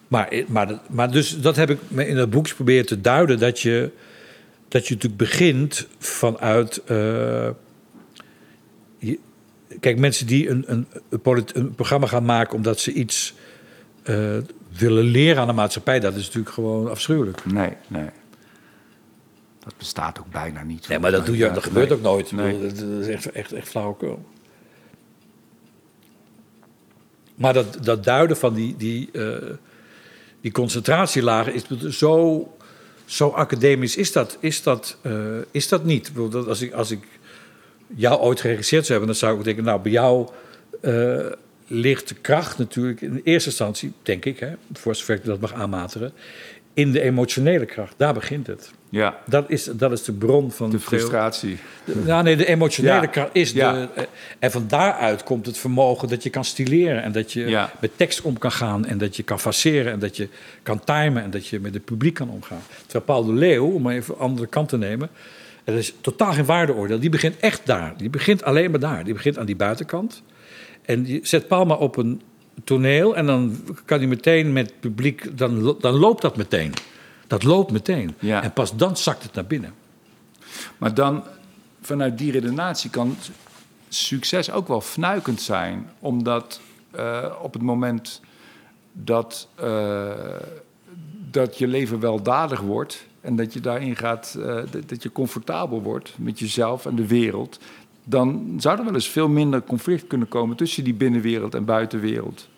[0.09, 3.39] Maar, maar, dat- maar dus dat heb ik me in dat boekje proberen te duiden.
[3.39, 3.91] Dat je,
[4.69, 6.83] dat je natuurlijk begint vanuit.
[6.85, 7.49] eh,
[8.99, 9.19] je-
[9.81, 10.87] kijk, mensen die een, een,
[11.55, 13.35] een programma gaan maken omdat ze iets
[14.03, 14.37] eh,
[14.79, 17.45] willen leren aan de maatschappij, dat is natuurlijk gewoon afschuwelijk.
[17.45, 18.07] Nee, nee.
[19.69, 20.89] Dat bestaat ook bijna niet.
[20.89, 22.33] Nee, maar dat, doe je, dat gebeurt ook nooit.
[22.33, 22.61] Nee.
[22.61, 24.25] Dat is echt, echt, echt flauwekul.
[27.35, 29.51] Maar dat, dat duiden van die, die, eh,
[30.41, 31.65] die concentratielagen is
[31.99, 32.57] zo,
[33.05, 35.13] zo academisch is dat, is dat, eh,
[35.51, 36.13] is dat niet.
[36.47, 37.05] Als, ik, als ik
[37.87, 40.29] jou ooit geregisseerd zou hebben, dan zou ik denken, nou, bij jou
[40.81, 41.27] eh,
[41.67, 45.53] ligt de kracht natuurlijk in eerste instantie, denk ik, hè, voor zover ik dat mag
[45.53, 46.13] aanmateren,
[46.79, 47.95] in de emotionele kracht.
[47.97, 48.71] Daar begint het.
[48.89, 51.59] Ja, Dat is, dat is de bron van de veel- frustratie.
[52.05, 53.07] ja, nee, de emotionele Ja.
[53.07, 53.73] kracht is Ja.
[53.73, 53.89] de.
[53.95, 54.05] eh,
[54.39, 57.03] En van daaruit komt het vermogen dat je kan stileren.
[57.03, 57.73] En dat je Ja.
[57.81, 58.87] met tekst om kan gaan.
[58.87, 59.93] En dat je kan faceren.
[59.93, 60.29] En dat je
[60.63, 61.23] kan timen.
[61.23, 62.63] En dat je met het publiek kan omgaan.
[62.83, 65.09] Terwijl Paul de Leeuw, om even een andere kant te nemen.
[65.65, 66.99] Er is totaal geen waardeoordeel.
[66.99, 67.95] Die begint echt daar.
[67.97, 69.05] Die begint alleen maar daar.
[69.05, 70.23] Die begint aan die buitenkant.
[70.85, 72.21] En je zet Paul maar op een
[72.65, 73.17] toneel.
[73.17, 75.39] En dan kan hij meteen met het publiek.
[75.39, 76.75] Dan, dan loopt dat meteen.
[77.27, 78.15] Dat loopt meteen.
[78.19, 78.43] Ja.
[78.43, 79.75] En pas dan zakt het naar binnen.
[80.79, 81.25] Maar dan,
[81.81, 83.17] vanuit die redenatie kan
[83.89, 85.91] succes ook wel fnuikend zijn.
[85.99, 88.21] Omdat eh, op het moment
[88.93, 90.11] dat, eh,
[91.31, 93.07] dat je leven weldadig wordt...
[93.21, 94.57] en dat je daarin gaat, eh,
[94.87, 97.59] dat je comfortabel wordt met jezelf en de wereld...
[98.09, 102.49] dan zou er wel eens veel minder conflict kunnen komen tussen die binnenwereld en buitenwereld.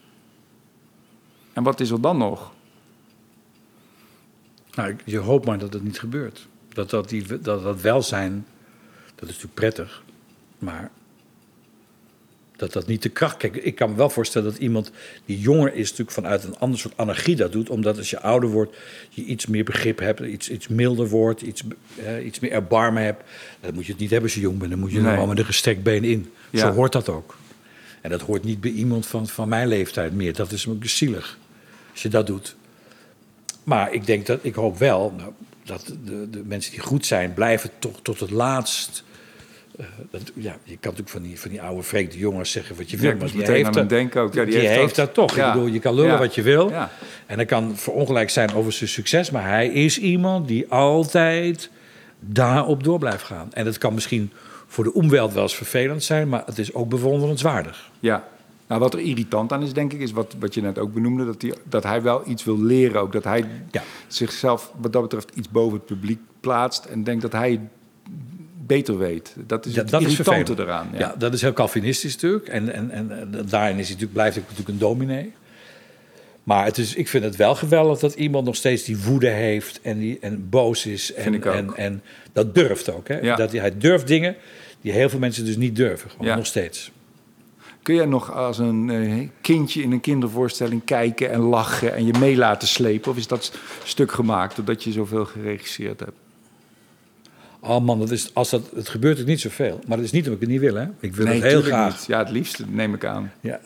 [1.52, 2.52] En wat is er dan nog?
[4.74, 6.48] Nou, je hoopt maar dat het niet gebeurt.
[6.68, 8.46] Dat dat, die, dat, dat welzijn,
[9.14, 10.02] dat is natuurlijk prettig,
[10.58, 10.90] maar
[12.60, 13.36] dat dat niet de kracht...
[13.36, 14.90] Kijk, ik kan me wel voorstellen dat iemand
[15.24, 15.82] die jonger is...
[15.82, 17.70] natuurlijk vanuit een ander soort anarchie dat doet.
[17.70, 18.76] Omdat als je ouder wordt,
[19.08, 20.20] je iets meer begrip hebt...
[20.20, 21.62] iets, iets milder wordt, iets,
[22.04, 23.22] eh, iets meer erbarmen hebt.
[23.60, 24.70] Dan moet je het niet hebben als je jong bent.
[24.70, 25.12] Dan moet je Nee.
[25.12, 26.32] gewoon met een gestrekt been in.
[26.50, 26.60] Ja.
[26.60, 27.36] Zo hoort dat ook.
[28.00, 30.34] En dat hoort niet bij iemand van, van mijn leeftijd meer.
[30.34, 31.38] Dat is ook zielig,
[31.92, 32.56] als je dat doet.
[33.64, 35.32] Maar ik denk dat, ik hoop wel nou,
[35.64, 39.04] dat de, de mensen die goed zijn, blijven toch tot het laatst.
[39.80, 42.90] Eh, dat, ja, je kan natuurlijk van die, van die oude vreemde jongens zeggen wat
[42.90, 43.10] je wil.
[43.10, 44.34] Ja, maar die heeft, dat, denken ook.
[44.34, 45.36] Ja, die heeft, dat, toch.
[45.36, 45.46] Ja.
[45.46, 46.70] Ik bedoel, je kan lullen wat je wil.
[46.70, 46.90] Ja.
[47.26, 49.30] En dat kan verongelijk zijn over zijn succes.
[49.30, 51.70] Maar hij is iemand die altijd
[52.20, 53.48] daarop door blijft gaan.
[53.52, 54.30] En dat kan misschien
[54.66, 56.28] voor de omweld wel eens vervelend zijn.
[56.28, 57.90] Maar het is ook bewonderenswaardig.
[58.00, 58.28] Ja.
[58.66, 61.24] Nou, wat er irritant aan is, denk ik, is wat, wat je net ook benoemde,
[61.24, 63.12] dat hij, dat hij wel iets wil leren ook.
[63.12, 63.82] Dat hij Ja.
[64.06, 67.60] zichzelf wat dat betreft iets boven het publiek plaatst en denkt dat hij
[68.76, 69.34] beter weet.
[69.46, 70.88] Dat is het dat irritante eraan.
[70.92, 70.98] Ja.
[70.98, 71.14] Ja.
[71.18, 72.48] dat is heel Calvinistisch natuurlijk.
[72.48, 75.32] En, en, en, en daarin is hij natuurlijk, blijft hij natuurlijk een dominee.
[76.44, 79.80] Maar het is, ik vind het wel geweldig dat iemand nog steeds die woede heeft
[79.82, 81.12] en, die, en boos is.
[81.14, 81.42] En.
[81.42, 82.02] En, en
[82.32, 83.08] dat durft ook.
[83.08, 83.18] Hè?
[83.18, 83.36] Ja.
[83.36, 84.36] Dat hij, hij durft dingen
[84.80, 86.10] die heel veel mensen dus niet durven.
[86.10, 86.36] Gewoon Ja.
[86.36, 86.90] nog steeds.
[87.82, 92.12] Kun jij nog als een eh, kindje in een kindervoorstelling kijken en lachen en je
[92.18, 93.10] mee laten slepen?
[93.10, 93.52] Of is dat
[93.84, 96.16] stuk gemaakt doordat je zoveel geregisseerd hebt?
[97.60, 99.80] Oh man, dat is, als dat, het gebeurt ook niet zoveel.
[99.86, 100.80] Maar dat is niet omdat ik het niet wil.
[100.80, 100.86] Hè?
[101.00, 101.92] Ik wil nee, het heel graag.
[101.92, 102.06] niet.
[102.06, 103.32] Ja, het liefste neem ik aan.
[103.40, 103.60] Ja.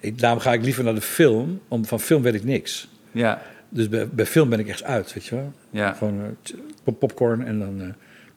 [0.00, 1.60] Ik, daarom ga ik liever naar de film.
[1.68, 2.88] Want van film weet ik niks.
[3.12, 5.52] Ja, Dus bij, bij film ben ik echt uit, weet je wel.
[5.70, 5.92] ja.
[5.92, 6.36] Gewoon
[6.84, 7.88] eh, popcorn en dan eh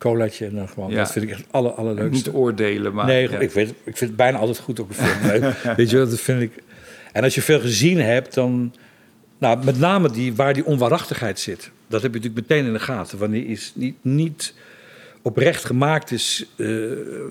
[0.03, 0.89] colaatje en dan gewoon.
[0.89, 0.97] Ja.
[0.97, 2.29] Dat vind ik echt het aller, allerleukste.
[2.29, 3.05] Niet oordelen, maar...
[3.05, 3.39] nee, ja.
[3.39, 5.51] ik, weet, ik vind het bijna altijd goed op een film.
[5.77, 6.51] Weet je wel, dat vind ik...
[7.11, 8.73] En als je veel gezien hebt, dan...
[9.37, 11.71] Nou, met name die, waar die onwaarachtigheid zit.
[11.87, 13.17] Dat heb je natuurlijk meteen in de gaten.
[13.17, 14.53] Wanneer iets niet, niet
[15.23, 16.67] oprecht gemaakt is, eh,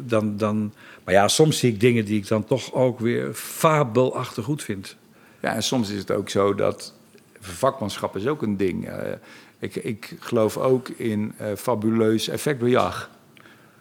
[0.05, 0.73] dan, dan...
[1.05, 4.97] Maar ja, soms zie ik dingen die ik dan toch ook weer fabelachtig goed vind.
[5.41, 6.95] Ja, en soms is het ook zo dat
[7.41, 8.89] vakmanschap is ook een ding.
[8.89, 9.13] Eh,
[9.59, 13.11] ik, ik geloof ook in eh, fabuleus effectbejag.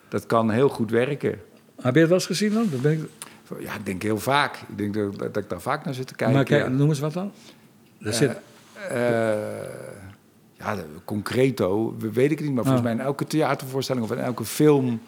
[0.09, 1.41] Dat kan heel goed werken.
[1.81, 2.67] Heb je het wel eens gezien dan?
[2.71, 2.99] Dat ben ik...
[3.59, 4.55] Ja, ik denk heel vaak.
[4.55, 6.35] Ik denk dat, dat ik daar vaak naar zit te kijken.
[6.35, 7.31] maar kijk, noem eens wat dan.
[7.97, 8.37] Daar zit...
[10.63, 14.17] Ja, concreto, we- weet ik het niet, maar volgens mij in elke theatervoorstelling of in
[14.19, 15.01] elke film.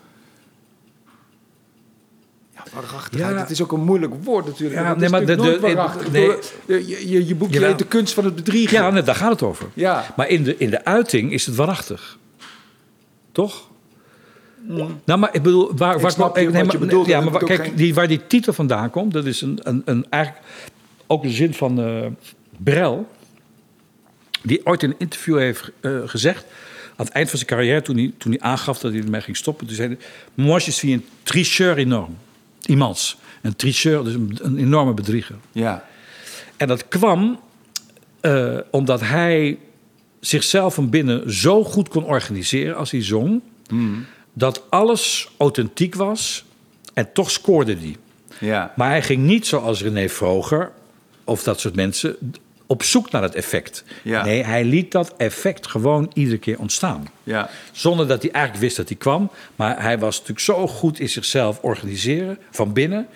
[2.56, 3.34] Ja, waarachtigheid.
[3.34, 3.40] Ja.
[3.40, 4.82] Het is ook een moeilijk woord natuurlijk.
[4.82, 6.28] Ja, nee, maar de- de- nee.
[6.30, 7.70] Ik Je, je, je boek je Jawel.
[7.70, 8.78] heet de kunst van het bedriegen.
[8.78, 9.66] Ja, nee, daar gaat het over.
[9.74, 10.06] Ja.
[10.16, 12.18] Maar in de, in de uiting is het waarachtig.
[13.32, 13.68] Toch?
[15.06, 17.22] Nou, maar ik bedoel, waar, waar snap kwam- je nee, wat je maar- bedoelt, Ja,
[17.22, 20.44] maar ik kijk, die, waar die titel vandaan komt, dat is een, een, een eigenlijk
[21.08, 22.06] ook de zin van eh
[22.58, 23.08] Brel,
[24.44, 26.46] die ooit in een interview heeft eh, gezegd,
[26.96, 29.38] aan het eind van zijn carrière, toen hij, toen hij aangaf dat hij ermee ging
[29.38, 29.98] stoppen, toen zei hij,
[30.34, 32.18] moi je suis een tricheur enorm,
[32.62, 33.18] immens.
[33.42, 35.36] Een tricheur, dus een, een enorme bedrieger.
[35.52, 35.86] Ja.
[36.58, 37.40] En dat kwam
[38.20, 39.58] eh, omdat hij
[40.20, 43.42] zichzelf van binnen zo goed kon organiseren als hij zong,
[44.34, 46.46] dat alles authentiek was
[46.94, 47.96] en toch scoorde hij.
[48.40, 48.74] Ja.
[48.76, 50.72] Maar hij ging niet zoals René Vroger
[51.24, 52.16] of dat soort mensen
[52.74, 53.84] op zoek naar het effect.
[54.04, 54.24] Ja.
[54.26, 57.08] Nee, hij liet dat effect gewoon iedere keer ontstaan.
[57.24, 57.50] Ja.
[57.72, 59.32] Zonder dat hij eigenlijk wist dat hij kwam.
[59.56, 63.08] Maar hij was natuurlijk zo goed in zichzelf organiseren van binnen.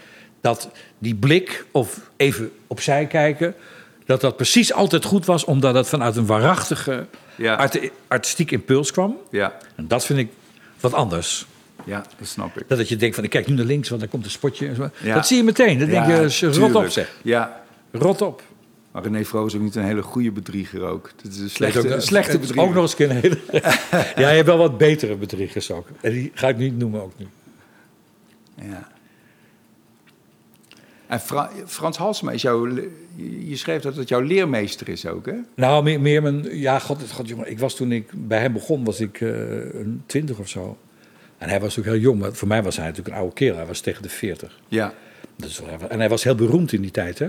[0.41, 3.53] Dat die blik of even opzij kijken.
[4.05, 5.45] Dat dat precies altijd goed was.
[5.45, 7.05] Omdat het vanuit een waarachtige
[7.35, 7.55] Ja.
[7.55, 9.17] art- artistiek impuls kwam.
[9.31, 9.57] Ja.
[9.75, 10.27] En dat vind ik
[10.79, 11.45] wat anders.
[11.85, 12.63] Ja, dat snap ik.
[12.67, 13.89] Dat dat je denkt van ik kijk nu naar links.
[13.89, 14.67] Want dan komt een spotje.
[14.67, 14.89] En zo.
[14.97, 15.13] Ja.
[15.15, 15.79] Dat zie je meteen.
[15.79, 17.09] Dan denk je rot op zeg.
[17.21, 17.61] Ja.
[17.91, 18.41] Rot op.
[18.97, 21.11] Maar René Vroos is ook niet een hele goede bedrieger ook.
[21.21, 22.63] Het is een Dat slechte, is ook- een slechte bedrieger.
[22.67, 23.37] Ook nog eens een hele...
[24.21, 25.87] ja, je hebt wel wat betere bedriegers ook.
[26.01, 27.25] En die ga ik niet noemen ook nu.
[28.69, 28.87] Ja.
[31.07, 32.67] En Fra- Frans Halsema is jouw...
[33.45, 35.35] Je schreef dat het jouw leermeester is ook, hè?
[35.55, 36.57] Nou, meer, meer mijn...
[36.59, 37.49] Ja, god, god, jongen.
[37.51, 39.29] Ik was toen ik bij hem begon, was ik eh,
[39.73, 40.77] een twintig of zo.
[41.37, 42.19] En hij was natuurlijk heel jong.
[42.21, 43.55] Maar voor mij was hij natuurlijk een oude kerel.
[43.57, 44.59] Hij was tegen de veertig.
[44.67, 44.93] Ja.
[45.35, 47.27] Dus, en hij was heel beroemd in die tijd, hè?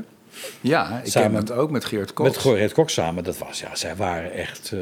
[0.61, 2.29] Ja, ik Samen- ken het ook met Geert Koks.
[2.29, 3.25] Met Gerrit Kok samen.
[3.25, 4.73] Dat was, ja, zij waren echt...
[4.73, 4.79] eh,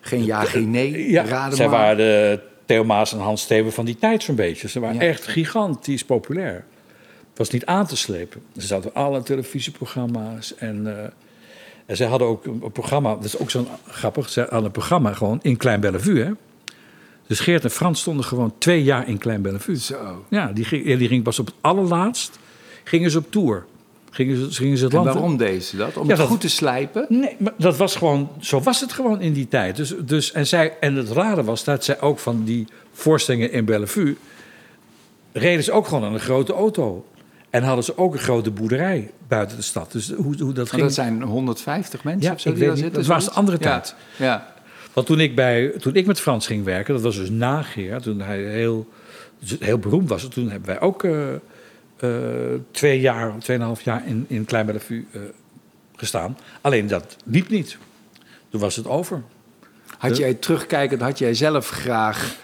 [0.00, 1.78] Geen ja, geen nee, ja, raden zij maar.
[1.78, 4.68] waren de Theo Maas en Hans Steven van die tijd zo'n beetje.
[4.68, 5.00] Ze waren Ja.
[5.00, 6.64] echt gigantisch populair.
[7.28, 8.42] Het was niet aan te slepen.
[8.56, 10.54] Ze zaten alle televisieprogramma's.
[10.54, 11.04] En, eh,
[11.86, 14.28] en zij hadden ook een, programma, dat is ook zo grappig.
[14.28, 16.24] Ze hadden een programma gewoon in Klein Bellevue.
[16.24, 16.30] Hè?
[17.26, 19.76] Dus Geert en Frans stonden gewoon twee jaar in Klein Bellevue.
[19.78, 20.24] Zo.
[20.28, 22.38] Ja, die ging, die ging pas op het allerlaatst.
[22.84, 23.66] Gingen ze op tour.
[24.10, 25.20] Gingen ze, gingen ze het En land in.
[25.20, 25.96] waarom deden ze dat?
[25.96, 27.06] Om Ja, het dat- goed te slijpen?
[27.08, 29.76] Nee, maar dat was gewoon, zo was het gewoon in die tijd.
[29.76, 33.64] Dus, dus, en, zij, en het rare was dat zij ook van die voorstellingen in
[33.64, 34.16] Bellevue...
[35.32, 37.04] reden ze ook gewoon aan een grote auto.
[37.50, 39.92] En hadden ze ook een grote boerderij buiten de stad.
[39.92, 40.82] Dus hoe, hoe dat Maar ging...
[40.82, 42.94] dat zijn 150 mensen Ja, of zo ik die weet daar niet.
[42.94, 43.02] zitten.
[43.14, 43.94] Dat was de andere tijd.
[44.16, 44.52] Ja.
[44.92, 48.02] Want toen ik, bij, toen ik met Frans ging werken, dat was dus na Geert...
[48.02, 48.88] toen hij heel,
[49.60, 50.28] heel beroemd was...
[50.28, 51.12] toen hebben wij ook eh,
[52.70, 55.20] twee jaar, tweeënhalf jaar in, in Klein Bellevue eh,
[55.96, 56.38] gestaan.
[56.60, 57.78] Alleen dat liep niet.
[58.48, 59.22] Toen was het over.
[59.98, 62.36] Had jij terugkijkend, had jij zelf graag,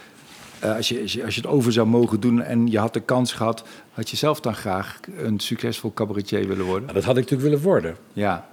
[0.59, 3.33] eh, als, je, als, je, het over zou mogen doen en je had de kans
[3.33, 6.83] gehad, had je zelf dan graag een succesvol cabaretier willen worden?
[6.83, 7.97] Nou, dat had ik natuurlijk willen worden.
[8.13, 8.49] Ja.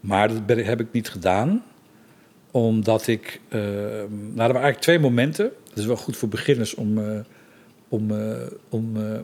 [0.00, 1.62] Maar dat ben, heb ik niet gedaan.
[2.50, 3.40] Omdat ik...
[3.48, 5.50] eh, nou, er waren eigenlijk twee momenten.
[5.68, 6.98] Dat is wel goed voor beginners om...
[6.98, 7.20] eh,
[7.88, 8.36] om, eh,
[8.68, 9.18] om, eh,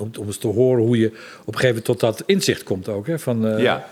[0.00, 1.14] om, om eens te horen hoe je op
[1.54, 3.06] een gegeven moment tot dat inzicht komt ook.
[3.06, 3.88] Hè, van, eh, ja.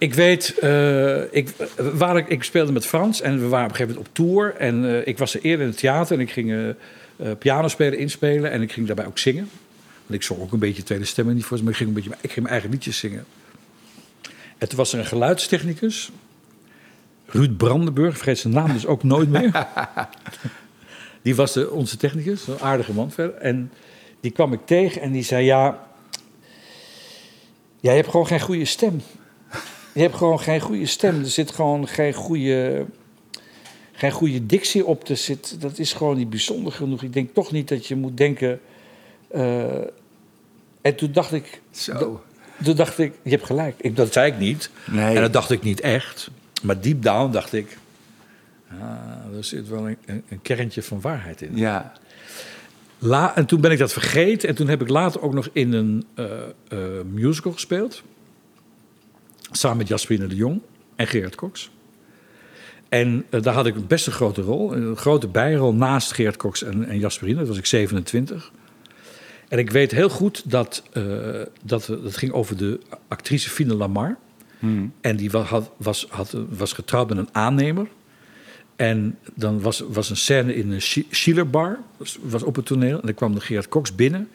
[0.00, 3.76] Ik weet, eh, ik, waar ik, ik speelde met Frans en we waren op een
[3.76, 4.54] gegeven moment op tour.
[4.54, 7.98] En eh, ik was er eerder in het theater en ik ging eh, piano spelen,
[7.98, 8.50] inspelen.
[8.50, 9.50] En ik ging daarbij ook zingen.
[10.06, 11.94] Want ik zong ook een beetje tweede stemmen niet voor ze, maar ik ging, een
[11.94, 13.24] beetje, ik ging mijn eigen liedjes zingen.
[14.58, 16.10] En toen was er een geluidstechnicus,
[17.26, 19.66] Ruud Brandenburg, vergeet zijn naam dus ook nooit meer.
[21.22, 23.34] die was de, onze technicus, een aardige man verder.
[23.34, 23.70] En
[24.20, 25.86] die kwam ik tegen en die zei, ja,
[27.80, 29.00] jij hebt gewoon geen goede stem.
[29.94, 31.18] Je hebt gewoon geen goede stem.
[31.18, 32.86] Er zit gewoon geen goede,
[33.92, 35.08] geen goede dictie op.
[35.08, 37.02] Er zit, dat is gewoon niet bijzonder genoeg.
[37.02, 38.60] Ik denk toch niet dat je moet denken.
[39.28, 39.80] eh,
[40.82, 42.22] en toen dacht ik, Zo.
[42.64, 43.74] toen dacht ik, je hebt gelijk.
[43.80, 44.70] Ik, dat zei ik niet.
[44.90, 45.14] Nee.
[45.14, 46.30] En dat dacht ik niet echt.
[46.62, 47.78] Maar deep down dacht ik,
[48.80, 51.56] ah, er zit wel een, een, een kerntje van waarheid in.
[51.56, 51.92] Ja.
[53.02, 54.48] La, en toen ben ik dat vergeten.
[54.48, 56.24] En toen heb ik later ook nog in een eh,
[56.68, 56.78] eh,
[57.12, 58.02] musical gespeeld.
[59.50, 60.60] Samen met Jasperine de Jong
[60.96, 61.70] en Gerard Cox.
[62.88, 64.74] En eh, daar had ik best een grote rol.
[64.74, 67.38] Een grote bijrol naast Gerard Cox en, en Jasperine.
[67.38, 68.52] Dat was ik 27.
[69.48, 70.82] En ik weet heel goed dat,
[71.62, 74.16] dat dat ging over de actrice Fine Lamar.
[74.58, 74.92] Hmm.
[75.00, 77.88] En die wa- had, was, had, was getrouwd met een aannemer.
[78.80, 83.00] En dan was, was een scène in een Schi- Schillerbar, was, was op het toneel.
[83.00, 84.28] En dan kwam de Gerard Cox binnen.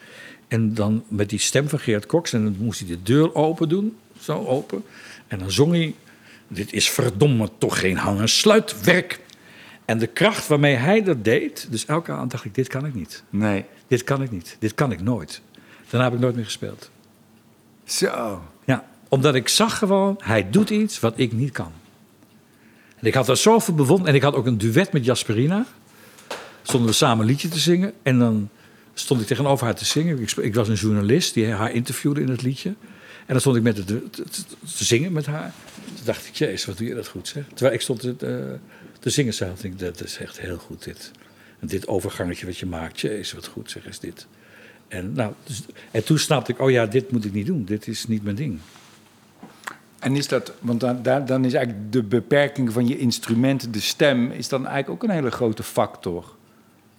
[0.47, 2.33] En dan met die stem van Gerard Cox.
[2.33, 4.83] En dan moest hij de deur open doen, zo open.
[5.27, 5.95] En dan zong hij,
[6.47, 9.19] dit is verdomme toch geen hangen sluitwerk.
[9.85, 12.93] En de kracht waarmee hij dat deed, dus elke avond dacht ik, dit kan ik
[12.93, 13.23] niet.
[13.29, 13.65] Nee.
[13.87, 15.41] Dit kan ik niet, dit kan ik nooit.
[15.89, 16.89] Daarna heb ik nooit meer gespeeld.
[17.83, 18.41] Zo.
[18.65, 21.71] Ja, omdat ik zag gewoon, hij doet iets wat ik niet kan.
[23.05, 24.09] En ik had daar zoveel bewondering.
[24.09, 25.65] En ik had ook een duet met Jasperina.
[26.61, 27.93] stonden we samen een liedje te zingen.
[28.03, 28.49] En dan
[28.93, 30.21] stond ik tegenover haar te zingen.
[30.21, 32.69] Ik, ik was een journalist die haar interviewde in het liedje.
[32.69, 34.43] En dan stond ik met het, te, te-
[34.75, 35.53] te zingen met haar.
[35.95, 37.43] Toen dacht ik, jezus, wat doe je dat goed zeg.
[37.47, 39.63] Terwijl ik stond te, eh, te zingen zelf.
[39.63, 41.11] Ik dat is echt heel goed dit.
[41.59, 44.27] En dit overgangetje wat je maakt, jezus, wat goed zeg is dit.
[44.87, 47.65] En, nou, dus, en toen snapte ik, oh ja, dit moet ik niet doen.
[47.65, 48.59] Dit is niet mijn ding.
[50.05, 54.31] En is dat, want dan, dan is eigenlijk de beperking van je instrument, de stem,
[54.31, 56.25] is dan eigenlijk ook een hele grote factor.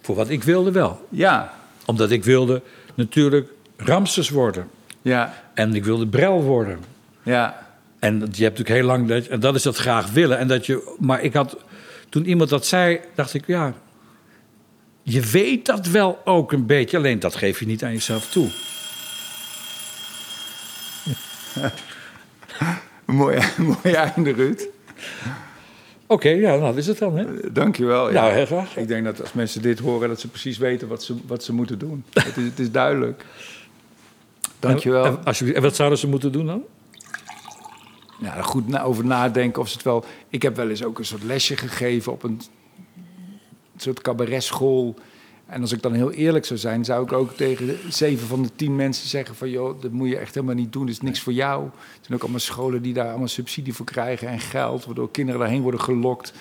[0.01, 1.07] Voor wat ik wilde wel.
[1.09, 1.53] Ja,
[1.85, 2.61] Omdat ik wilde
[2.95, 4.67] natuurlijk Ramses worden.
[5.01, 6.79] ja, En ik wilde Brel worden.
[7.23, 7.65] ja.
[7.99, 10.37] En dat- je hebt natuurlijk heel lang, dat, en dat is dat graag willen.
[10.37, 11.57] En dat je, maar ik had,
[12.09, 13.73] toen iemand dat zei, dacht ik, ja,
[15.03, 16.97] je weet dat wel ook een beetje.
[16.97, 18.47] Alleen dat geef je niet aan jezelf toe.
[23.07, 23.39] Mooi,
[23.83, 24.67] mooi einde, Ruud.
[26.05, 27.51] Oké, ja, nou, dat is het dan, hè?
[27.51, 28.11] Dankjewel.
[28.11, 28.21] Ja.
[28.21, 28.77] Nou, heel graag.
[28.77, 31.53] Ik denk dat als mensen dit horen, dat ze precies weten wat ze, wat ze
[31.53, 32.03] moeten doen.
[32.13, 33.25] Het is, het is duidelijk.
[34.59, 35.05] Dankjewel.
[35.05, 35.57] En, alsjeblieft.
[35.57, 36.63] en wat zouden ze moeten doen dan?
[38.19, 40.05] Ja, er goed na, over nadenken of ze het wel...
[40.29, 42.41] Ik heb wel eens ook een soort lesje gegeven op een
[43.77, 44.95] soort cabaretschool.
[45.47, 48.49] En als ik dan heel eerlijk zou zijn, zou ik ook tegen zeven van de
[48.55, 49.49] tien mensen zeggen van...
[49.49, 51.63] joh, dat moet je echt helemaal niet doen, dat is niks voor jou.
[51.65, 51.71] Er
[52.01, 54.85] zijn ook allemaal scholen die daar allemaal subsidie voor krijgen en geld...
[54.85, 56.33] waardoor kinderen daarheen worden gelokt.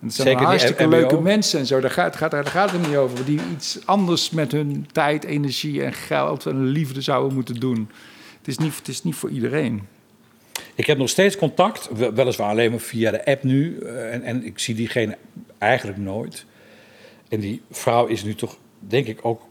[0.00, 1.80] En het zijn Zeker hartstikke leuke mensen en zo.
[1.80, 3.24] Daar gaat, gaat, daar gaat het niet over.
[3.24, 7.88] Die iets anders met hun tijd, energie en geld en liefde zouden moeten doen.
[8.38, 9.82] Het is niet, het is niet voor iedereen.
[10.74, 13.78] Ik heb nog steeds contact, we- weliswaar alleen maar via de app nu.
[13.78, 15.16] eh, En, en ik zie diegene
[15.58, 16.44] eigenlijk nooit.
[17.28, 19.42] En die vrouw is nu toch, denk ik, ook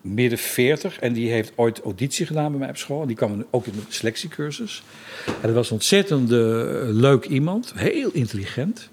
[0.00, 0.98] midden 40.
[0.98, 3.00] En die heeft ooit auditie gedaan bij mij op school.
[3.00, 4.82] En die kwam ook in de selectiecursus.
[5.26, 6.38] En dat was een ontzettend eh,
[6.82, 7.72] leuk iemand.
[7.76, 8.90] Heel intelligent.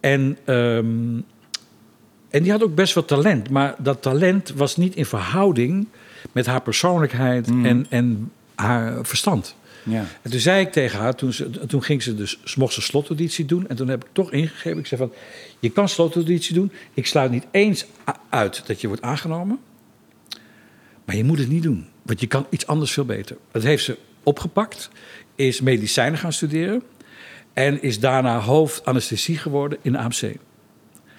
[0.00, 1.20] En, ehm,
[2.28, 3.50] en die had ook best wat talent.
[3.50, 5.86] Maar dat talent was niet in verhouding
[6.32, 9.56] met haar persoonlijkheid en, en haar verstand.
[9.88, 10.04] Ja.
[10.22, 13.44] En toen zei ik tegen haar, toen, ze, toen ging ze dus mocht ze slotauditie
[13.44, 13.68] doen.
[13.68, 15.12] En toen heb ik toch ingegeven, ik zei van,
[15.58, 16.72] je kan slotauditie doen.
[16.94, 17.86] Ik sluit niet eens
[18.28, 19.58] uit dat je wordt aangenomen.
[21.04, 23.36] Maar je moet het niet doen, want je kan iets anders veel beter.
[23.50, 24.90] Dat heeft ze opgepakt,
[25.34, 26.82] is medicijnen gaan studeren.
[27.52, 30.32] En is daarna hoofdanesthesie geworden in de AMC.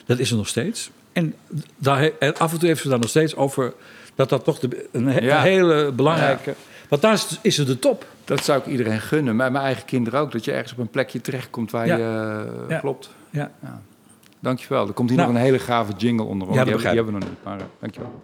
[0.05, 0.89] Dat is er nog steeds.
[1.13, 1.33] En,
[1.77, 3.73] daar, en af en toe heeft ze daar nog steeds over
[4.15, 5.37] dat dat toch de, een, he- Ja.
[5.37, 6.55] een hele belangrijke...
[6.87, 8.05] Want daar is, is ze de top.
[8.25, 9.35] Dat zou ik iedereen gunnen.
[9.35, 10.31] Maar mijn eigen kinderen ook.
[10.31, 11.95] Dat je ergens op een plekje terechtkomt waar Ja.
[11.97, 12.03] je
[12.63, 12.79] eh, Ja.
[12.79, 13.09] klopt.
[13.29, 13.51] Ja.
[14.39, 14.87] Dankjewel.
[14.87, 15.31] Er komt hier Nou.
[15.31, 16.47] nog een hele gave jingle onder.
[16.47, 17.43] Ja, dat die, hebben, die hebben we nog niet.
[17.43, 18.23] Maar eh, dankjewel.